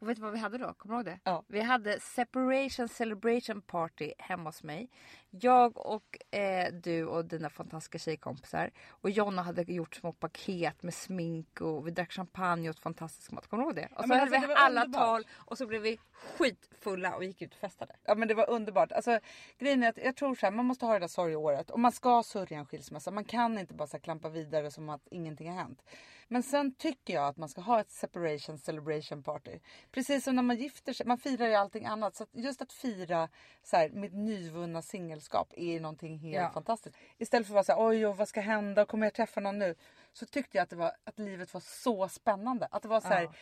Och 0.00 0.08
vet 0.08 0.16
du 0.16 0.22
vad 0.22 0.32
vi 0.32 0.38
hade 0.38 0.58
då? 0.58 0.74
Kommer 0.74 0.94
du 0.94 0.98
ihåg 0.98 1.04
det? 1.04 1.20
Ja. 1.24 1.44
Vi 1.46 1.60
hade 1.60 2.00
separation 2.00 2.88
celebration 2.88 3.62
party 3.62 4.12
hemma 4.18 4.48
hos 4.48 4.62
mig. 4.62 4.90
Jag 5.30 5.86
och 5.86 6.34
eh, 6.34 6.72
du 6.72 7.04
och 7.04 7.24
dina 7.24 7.50
fantastiska 7.50 7.98
tjejkompisar. 7.98 8.70
Och 8.88 9.10
Jonna 9.10 9.42
hade 9.42 9.62
gjort 9.62 9.94
små 9.94 10.12
paket 10.12 10.82
med 10.82 10.94
smink 10.94 11.60
och 11.60 11.86
vi 11.86 11.90
drack 11.90 12.12
champagne 12.12 12.68
och 12.68 12.74
åt 12.74 12.80
fantastisk 12.80 13.30
mat. 13.30 13.46
Kommer 13.46 13.62
du 13.62 13.66
ihåg 13.66 13.76
det? 13.76 13.88
Och 13.96 14.02
så 14.02 14.08
men 14.08 14.18
hade 14.18 14.36
alltså, 14.36 14.48
vi 14.48 14.54
alla 14.54 14.84
underbart. 14.84 15.04
tal 15.04 15.26
och 15.34 15.58
så 15.58 15.66
blev 15.66 15.82
vi 15.82 15.98
skitfulla 16.12 17.16
och 17.16 17.24
gick 17.24 17.42
ut 17.42 17.52
och 17.52 17.60
festade. 17.60 17.96
Ja 18.04 18.14
men 18.14 18.28
det 18.28 18.34
var 18.34 18.50
underbart. 18.50 18.92
Alltså, 18.92 19.18
grejen 19.58 19.82
är 19.82 19.88
att 19.88 19.98
jag 19.98 20.16
tror 20.16 20.34
så 20.34 20.46
här, 20.46 20.50
man 20.50 20.64
måste 20.64 20.86
ha 20.86 20.92
det 20.92 20.98
där 20.98 21.08
sorgeåret 21.08 21.70
och 21.70 21.80
man 21.80 21.92
ska 21.92 22.22
sörja 22.22 22.58
en 22.58 22.66
skilsmässa. 22.66 23.10
Man 23.10 23.24
kan 23.24 23.58
inte 23.58 23.74
bara 23.74 23.88
så 23.88 23.96
här, 23.96 24.02
klampa 24.02 24.28
vidare 24.28 24.70
som 24.70 24.88
att 24.88 25.08
ingenting 25.10 25.48
har 25.50 25.56
hänt. 25.56 25.82
Men 26.28 26.42
sen 26.42 26.74
tycker 26.74 27.14
jag 27.14 27.26
att 27.26 27.36
man 27.36 27.48
ska 27.48 27.60
ha 27.60 27.80
ett 27.80 27.90
separation 27.90 28.58
celebration 28.58 29.22
party. 29.22 29.58
Precis 29.90 30.24
som 30.24 30.36
när 30.36 30.42
man 30.42 30.56
gifter 30.56 30.92
sig. 30.92 31.06
Man 31.06 31.18
firar 31.18 31.46
ju 31.46 31.54
allting 31.54 31.86
annat. 31.86 32.16
Så 32.16 32.22
att 32.22 32.28
just 32.32 32.62
att 32.62 32.72
fira 32.72 33.28
så 33.62 33.76
här, 33.76 33.88
mitt 33.90 34.14
nyvunna 34.14 34.82
singelskap 34.82 35.52
är 35.56 35.80
någonting 35.80 36.18
helt 36.18 36.34
Ja. 36.42 36.50
fantastiskt. 36.50 36.96
Istället 37.18 37.46
för 37.46 37.52
att 37.52 37.54
vara 37.54 37.64
så 37.64 37.72
här, 37.82 37.88
oj, 37.88 38.06
oj 38.06 38.14
vad 38.14 38.28
ska 38.28 38.40
hända? 38.40 38.84
Kommer 38.84 39.06
jag 39.06 39.14
träffa 39.14 39.40
någon 39.40 39.58
nu? 39.58 39.74
Så 40.12 40.26
tyckte 40.26 40.56
jag 40.58 40.62
att, 40.62 40.70
det 40.70 40.76
var, 40.76 40.92
att 41.04 41.18
livet 41.18 41.54
var 41.54 41.60
så 41.60 42.08
spännande. 42.08 42.68
Att 42.70 42.82
det 42.82 42.88
var 42.88 43.00
så 43.00 43.08
här, 43.08 43.22
Ja. 43.22 43.32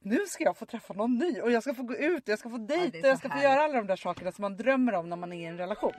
nu 0.00 0.26
ska 0.26 0.44
jag 0.44 0.56
få 0.56 0.66
träffa 0.66 0.94
någon 0.94 1.14
ny 1.18 1.40
och 1.40 1.50
jag 1.50 1.62
ska 1.62 1.74
få 1.74 1.82
gå 1.82 1.96
ut 1.96 2.22
och 2.22 2.28
jag 2.28 2.38
ska 2.38 2.50
få 2.50 2.58
dejta 2.58 2.98
är 2.98 3.02
och 3.02 3.08
jag 3.08 3.18
ska 3.18 3.28
få 3.30 3.38
göra 3.38 3.62
alla 3.62 3.74
de 3.74 3.86
där 3.86 3.96
sakerna 3.96 4.32
som 4.32 4.42
man 4.42 4.56
drömmer 4.56 4.92
om 4.94 5.08
när 5.08 5.16
man 5.16 5.32
är 5.32 5.40
i 5.42 5.44
en 5.44 5.58
relation. 5.58 5.92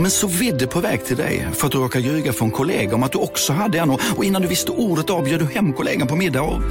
Om 0.00 0.04
en 0.04 0.10
så 0.10 0.26
vidde 0.26 0.66
på 0.66 0.80
väg 0.80 1.04
till 1.04 1.16
dig 1.16 1.48
för 1.52 1.66
att 1.66 1.72
du 1.72 1.78
råkar 1.78 2.00
ljuga 2.00 2.32
från 2.32 2.50
kollega 2.50 2.94
om 2.94 3.02
att 3.02 3.12
du 3.12 3.18
också 3.18 3.52
hade 3.52 3.78
en 3.78 3.90
och 3.90 4.00
och 4.16 4.24
innan 4.24 4.42
du 4.42 4.48
visste 4.48 4.72
ordet 4.72 5.10
av 5.10 5.24
bjöd 5.24 5.40
du 5.40 5.46
hem 5.46 5.72
kollegan 5.72 6.08
på 6.08 6.16
middag 6.16 6.42
och... 6.42 6.62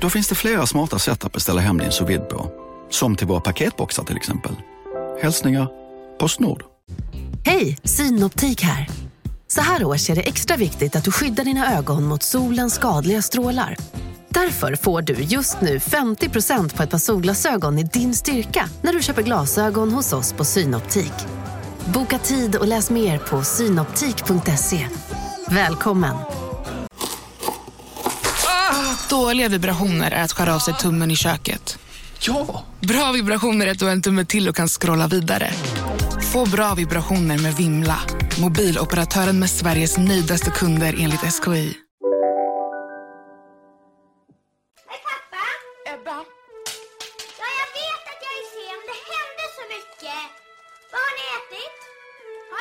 Då 0.00 0.10
finns 0.10 0.28
det 0.28 0.34
flera 0.34 0.66
smarta 0.66 0.98
sätt 0.98 1.24
att 1.24 1.32
beställa 1.32 1.60
hem 1.60 1.78
din 1.78 1.90
sous 1.90 2.10
vide 2.10 2.24
på. 2.24 2.50
Som 2.90 3.16
till 3.16 3.26
våra 3.26 3.40
paketboxar 3.40 4.04
till 4.04 4.16
exempel. 4.16 4.52
Hälsningar 5.22 5.68
Postnord. 6.18 6.62
Hej, 7.44 7.78
Synoptik 7.84 8.62
här. 8.62 8.88
Så 9.48 9.60
här 9.60 9.84
års 9.84 10.10
är 10.10 10.14
det 10.14 10.22
extra 10.28 10.56
viktigt 10.56 10.96
att 10.96 11.04
du 11.04 11.12
skyddar 11.12 11.44
dina 11.44 11.78
ögon 11.78 12.04
mot 12.04 12.22
solens 12.22 12.74
skadliga 12.74 13.22
strålar. 13.22 13.76
Därför 14.28 14.76
får 14.76 15.02
du 15.02 15.14
just 15.14 15.60
nu 15.60 15.78
50% 15.78 16.76
på 16.76 16.82
ett 16.82 16.90
par 16.90 16.98
solglasögon 16.98 17.78
i 17.78 17.82
din 17.82 18.14
styrka 18.14 18.68
när 18.82 18.92
du 18.92 19.02
köper 19.02 19.22
glasögon 19.22 19.92
hos 19.92 20.12
oss 20.12 20.32
på 20.32 20.44
Synoptik. 20.44 21.12
Boka 21.94 22.18
tid 22.18 22.56
och 22.56 22.66
läs 22.66 22.90
mer 22.90 23.18
på 23.18 23.42
synoptik.se. 23.42 24.88
Välkommen! 25.50 26.16
Dåliga 29.10 29.48
vibrationer 29.48 30.10
är 30.10 30.22
att 30.22 30.32
skära 30.32 30.54
av 30.54 30.58
sig 30.58 30.74
tummen 30.74 31.10
i 31.10 31.16
köket. 31.16 31.78
Ja! 32.20 32.64
Bra 32.80 33.12
vibrationer 33.12 33.66
är 33.66 33.70
att 33.70 33.78
du 33.78 33.84
har 33.84 33.92
en 33.92 34.02
tumme 34.02 34.24
till 34.24 34.48
och 34.48 34.56
kan 34.56 34.68
scrolla 34.68 35.06
vidare. 35.06 35.50
Få 36.32 36.46
bra 36.46 36.74
vibrationer 36.74 37.38
med 37.38 37.54
Vimla. 37.54 37.98
Mobiloperatören 38.40 39.38
med 39.38 39.50
Sveriges 39.50 39.98
nöjdaste 39.98 40.50
kunder 40.50 40.94
enligt 40.98 41.20
SKI. 41.20 41.85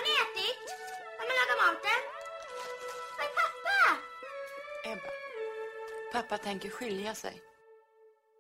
Ni 0.06 0.14
ätit? 0.24 0.66
Vem 1.18 1.28
har 1.30 1.36
lagat 1.40 1.60
maten? 1.66 2.02
Var 3.18 3.26
är 3.28 3.34
pappa? 3.42 3.78
Ebba, 4.92 5.12
pappa 6.14 6.44
tänker 6.44 6.70
skilja 6.70 7.14
sig. 7.14 7.42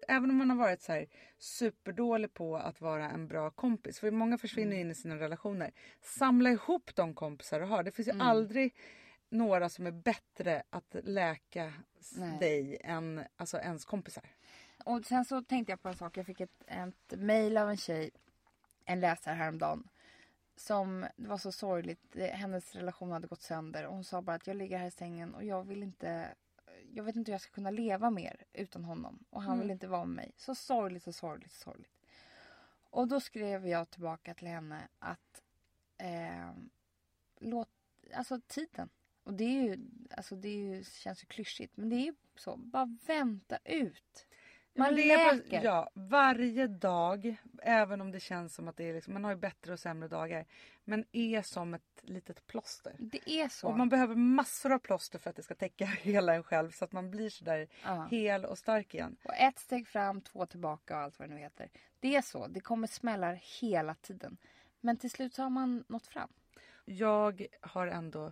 Även 0.08 0.30
om 0.30 0.38
man 0.38 0.50
har 0.50 0.58
varit 0.58 0.82
så 0.82 0.92
här 0.92 1.08
superdålig 1.38 2.34
på 2.34 2.58
att 2.58 2.82
vara 2.82 3.10
en 3.10 3.28
bra 3.28 3.50
kompis. 3.52 4.00
För 4.00 4.12
många 4.12 4.38
försvinner 4.38 4.76
in 4.76 4.92
i 4.92 4.96
sina 4.96 5.16
relationer. 5.16 5.72
Samla 6.02 6.50
ihop 6.50 6.96
de 6.96 7.14
kompisar 7.14 7.60
du 7.60 7.66
har. 7.66 7.84
Det 7.84 7.92
finns 7.92 8.08
ju 8.08 8.20
aldrig 8.20 8.76
några 9.30 9.70
som 9.70 9.88
är 9.88 9.92
bättre 9.92 10.64
att 10.70 10.96
läka 11.04 11.74
Nej. 12.16 12.40
dig 12.40 12.82
än 12.84 13.24
alltså, 13.38 13.58
ens 13.58 13.86
kompisar. 13.86 14.24
Och 14.86 15.06
sen 15.06 15.26
så 15.26 15.42
tänkte 15.42 15.72
jag 15.72 15.82
på 15.82 15.90
en 15.90 15.96
sak. 15.96 16.18
Jag 16.18 16.26
fick 16.26 16.42
ett, 16.42 16.64
ett 16.68 17.20
mejl 17.20 17.58
av 17.58 17.70
en 17.70 17.78
tjej, 17.78 18.12
en 18.86 19.00
läsare 19.00 19.36
häromdagen. 19.36 19.90
Som, 20.56 21.08
det 21.16 21.28
var 21.28 21.38
så 21.38 21.52
sorgligt. 21.52 22.02
Det- 22.12 22.28
Hennes 22.28 22.76
relation 22.76 23.12
hade 23.12 23.28
gått 23.28 23.42
sönder. 23.42 23.86
Och 23.86 23.94
hon 23.94 24.04
sa 24.04 24.22
bara 24.22 24.36
att 24.36 24.48
jag 24.48 24.56
ligger 24.56 24.78
här 24.78 24.88
i 24.88 24.92
sängen 24.92 25.36
och 25.36 25.44
jag 25.44 25.64
vill 25.64 25.84
inte... 25.84 26.36
Jag 26.94 27.04
vet 27.04 27.16
inte 27.16 27.32
hur 27.32 27.34
jag 27.34 27.42
ska 27.42 27.52
kunna 27.52 27.72
leva 27.72 28.10
mer 28.10 28.44
utan 28.54 28.84
honom. 28.86 29.26
Och 29.30 29.42
han 29.42 29.60
vill 29.60 29.72
inte 29.72 29.88
vara 29.88 30.06
med 30.06 30.16
mig. 30.16 30.32
Så 30.38 30.56
sorgligt, 30.56 31.04
så 31.04 31.14
sorgligt, 31.14 31.52
så 31.52 31.60
sorgligt. 31.60 31.92
Och 32.90 33.08
då 33.08 33.20
skrev 33.20 33.68
jag 33.68 33.90
tillbaka 33.90 34.34
till 34.34 34.48
henne 34.48 34.88
att... 35.00 35.44
Eh, 35.98 36.52
låt... 37.40 37.70
Alltså 38.14 38.42
tiden. 38.48 38.90
Och 39.24 39.34
det 39.34 39.44
är 39.44 39.64
ju... 39.64 39.78
Alltså 40.18 40.36
det 40.36 40.48
är 40.50 40.76
ju, 40.76 40.84
känns 40.84 41.24
ju 41.24 41.26
klyschigt. 41.26 41.78
Men 41.78 41.90
det 41.90 41.96
är 41.96 42.06
ju 42.06 42.16
så. 42.36 42.58
Bara 42.58 42.98
vänta 43.06 43.58
ut. 43.64 44.28
Man 44.78 44.96
läker. 44.96 45.64
ja, 45.64 45.90
varje 45.94 46.68
dag, 46.68 47.36
även 47.62 48.02
om 48.02 48.12
det 48.12 48.20
känns 48.20 48.56
som 48.56 48.68
att 48.68 48.78
det 48.78 48.90
är 48.90 48.94
liksom, 48.94 49.14
man 49.14 49.24
har 49.24 49.32
ju 49.32 49.38
bättre 49.38 49.74
och 49.74 49.80
sämre 49.80 50.08
dagar. 50.08 50.46
Men 50.84 51.06
är 51.12 51.42
som 51.42 51.74
ett 51.74 52.02
litet 52.02 52.48
plåster. 52.48 52.96
Det 53.00 53.30
är 53.30 53.50
så. 53.50 53.68
Och 53.68 53.78
man 53.78 53.90
behöver 53.90 54.16
massor 54.16 54.72
av 54.72 54.80
plåster 54.80 55.20
för 55.20 55.30
att 55.30 55.36
det 55.36 55.44
ska 55.44 55.56
täcka 55.56 55.86
hela 56.02 56.36
en 56.36 56.44
själv 56.44 56.72
så 56.72 56.86
att 56.86 56.92
man 56.92 57.12
blir 57.12 57.30
sådär 57.30 57.68
Ja. 57.84 58.08
hel 58.12 58.46
och 58.46 58.58
stark 58.58 58.94
igen. 58.94 59.18
Och 59.24 59.34
ett 59.36 59.60
steg 59.60 59.88
fram, 59.88 60.22
två 60.22 60.46
tillbaka 60.46 60.98
och 60.98 61.04
allt 61.04 61.20
vad 61.20 61.30
det 61.30 61.34
nu 61.36 61.42
heter. 61.42 61.70
Det 62.00 62.16
är 62.16 62.22
så. 62.22 62.48
Det 62.48 62.60
kommer 62.60 62.88
smällar 62.88 63.40
hela 63.62 63.96
tiden. 63.96 64.38
Men 64.82 64.98
till 64.98 65.12
slut 65.12 65.34
så 65.34 65.44
har 65.44 65.50
man 65.50 65.84
nått 65.88 66.08
fram. 66.08 66.30
Jag 66.86 67.46
har 67.62 67.88
ändå 67.88 68.32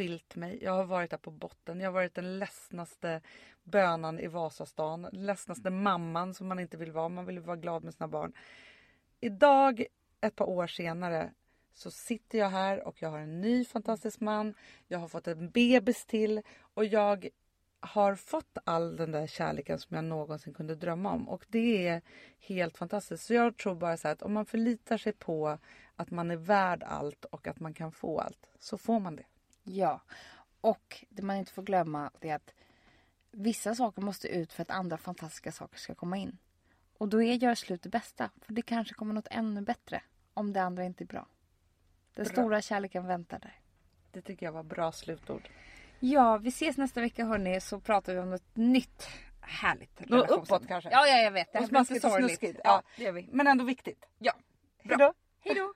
skilt 0.00 0.36
mig. 0.36 0.58
Jag 0.62 0.72
har 0.72 0.84
varit 0.84 1.10
där 1.10 1.18
på 1.18 1.30
botten. 1.30 1.80
Jag 1.80 1.86
har 1.86 1.92
varit 1.92 2.14
den 2.14 2.38
ledsnaste 2.38 3.20
bönan 3.62 4.20
i 4.20 4.26
Vasastan. 4.26 5.02
Den 5.02 5.26
ledsnaste 5.26 5.70
mamman 5.70 6.34
som 6.34 6.48
man 6.48 6.60
inte 6.60 6.76
vill 6.76 6.92
vara. 6.92 7.08
Man 7.08 7.26
vill 7.26 7.40
vara 7.40 7.56
glad 7.56 7.84
med 7.84 7.94
sina 7.94 8.08
barn. 8.08 8.32
Idag, 9.20 9.84
ett 10.20 10.36
par 10.36 10.48
år 10.48 10.66
senare, 10.66 11.32
så 11.72 11.90
sitter 11.90 12.38
jag 12.38 12.48
här 12.50 12.86
och 12.88 13.02
jag 13.02 13.10
har 13.10 13.18
en 13.18 13.40
ny 13.40 13.64
fantastisk 13.64 14.20
man. 14.20 14.54
Jag 14.88 14.98
har 14.98 15.08
fått 15.08 15.28
en 15.28 15.50
bebis 15.50 16.06
till 16.06 16.42
och 16.74 16.84
jag 16.84 17.28
har 17.80 18.14
fått 18.14 18.58
all 18.64 18.96
den 18.96 19.12
där 19.12 19.26
kärleken 19.26 19.78
som 19.78 19.94
jag 19.94 20.04
någonsin 20.04 20.54
kunde 20.54 20.74
drömma 20.74 21.12
om. 21.12 21.28
Och 21.28 21.46
det 21.48 21.86
är 21.88 22.02
helt 22.38 22.78
fantastiskt. 22.78 23.24
Så 23.24 23.34
jag 23.34 23.56
tror 23.56 23.74
bara 23.74 23.96
så 23.96 24.08
att 24.08 24.22
om 24.22 24.32
man 24.32 24.46
förlitar 24.46 24.98
sig 24.98 25.12
på 25.12 25.58
att 25.96 26.10
man 26.10 26.30
är 26.30 26.36
värd 26.36 26.82
allt 26.82 27.24
och 27.24 27.46
att 27.46 27.60
man 27.60 27.74
kan 27.74 27.92
få 27.92 28.20
allt, 28.20 28.46
så 28.58 28.78
får 28.78 29.00
man 29.00 29.16
det. 29.16 29.24
Ja. 29.76 30.00
Och 30.60 31.04
det 31.08 31.22
man 31.22 31.36
inte 31.36 31.52
får 31.52 31.62
glömma 31.62 32.10
är 32.20 32.34
att 32.34 32.54
vissa 33.30 33.74
saker 33.74 34.02
måste 34.02 34.28
ut 34.28 34.52
för 34.52 34.62
att 34.62 34.70
andra 34.70 34.96
fantastiska 34.98 35.52
saker 35.52 35.78
ska 35.78 35.94
komma 35.94 36.16
in. 36.16 36.38
Och 36.98 37.08
då 37.08 37.22
är 37.22 37.34
gör 37.34 37.54
slut 37.54 37.82
det 37.82 37.88
bästa. 37.88 38.30
För 38.42 38.52
det 38.52 38.62
kanske 38.62 38.94
kommer 38.94 39.14
något 39.14 39.28
ännu 39.30 39.60
bättre 39.60 40.02
om 40.34 40.52
det 40.52 40.62
andra 40.62 40.84
inte 40.84 41.04
är 41.04 41.06
bra. 41.06 41.26
Den 42.14 42.24
Bra. 42.24 42.32
stora 42.32 42.62
kärleken 42.62 43.06
väntar 43.06 43.38
där. 43.38 43.60
Det 44.10 44.22
tycker 44.22 44.46
jag 44.46 44.52
var 44.52 44.62
bra 44.62 44.92
slutord. 44.92 45.48
Ja, 46.00 46.38
vi 46.38 46.48
ses 46.48 46.76
nästa 46.76 47.00
vecka 47.00 47.24
hörni 47.24 47.60
så 47.60 47.80
pratar 47.80 48.14
vi 48.14 48.20
om 48.20 48.30
något 48.30 48.56
nytt 48.56 49.08
härligt. 49.40 50.08
Något 50.08 50.30
uppåt 50.30 50.68
kanske? 50.68 50.90
Ja, 50.90 51.06
ja 51.06 51.16
jag 51.18 51.30
vet. 51.30 51.52
Det 51.52 51.58
här 51.58 51.66
blir 51.66 51.80
lite 51.94 52.00
sorgligt. 52.00 52.42
Ja, 52.42 52.50
Ja. 52.64 52.82
det 52.96 53.02
gör 53.02 53.12
vi. 53.12 53.28
Men 53.32 53.46
ändå 53.46 53.64
viktigt. 53.64 54.04
Ja. 54.18 54.32
Hej 54.78 54.96
då! 54.98 55.14
Hej 55.40 55.54
då! 55.54 55.74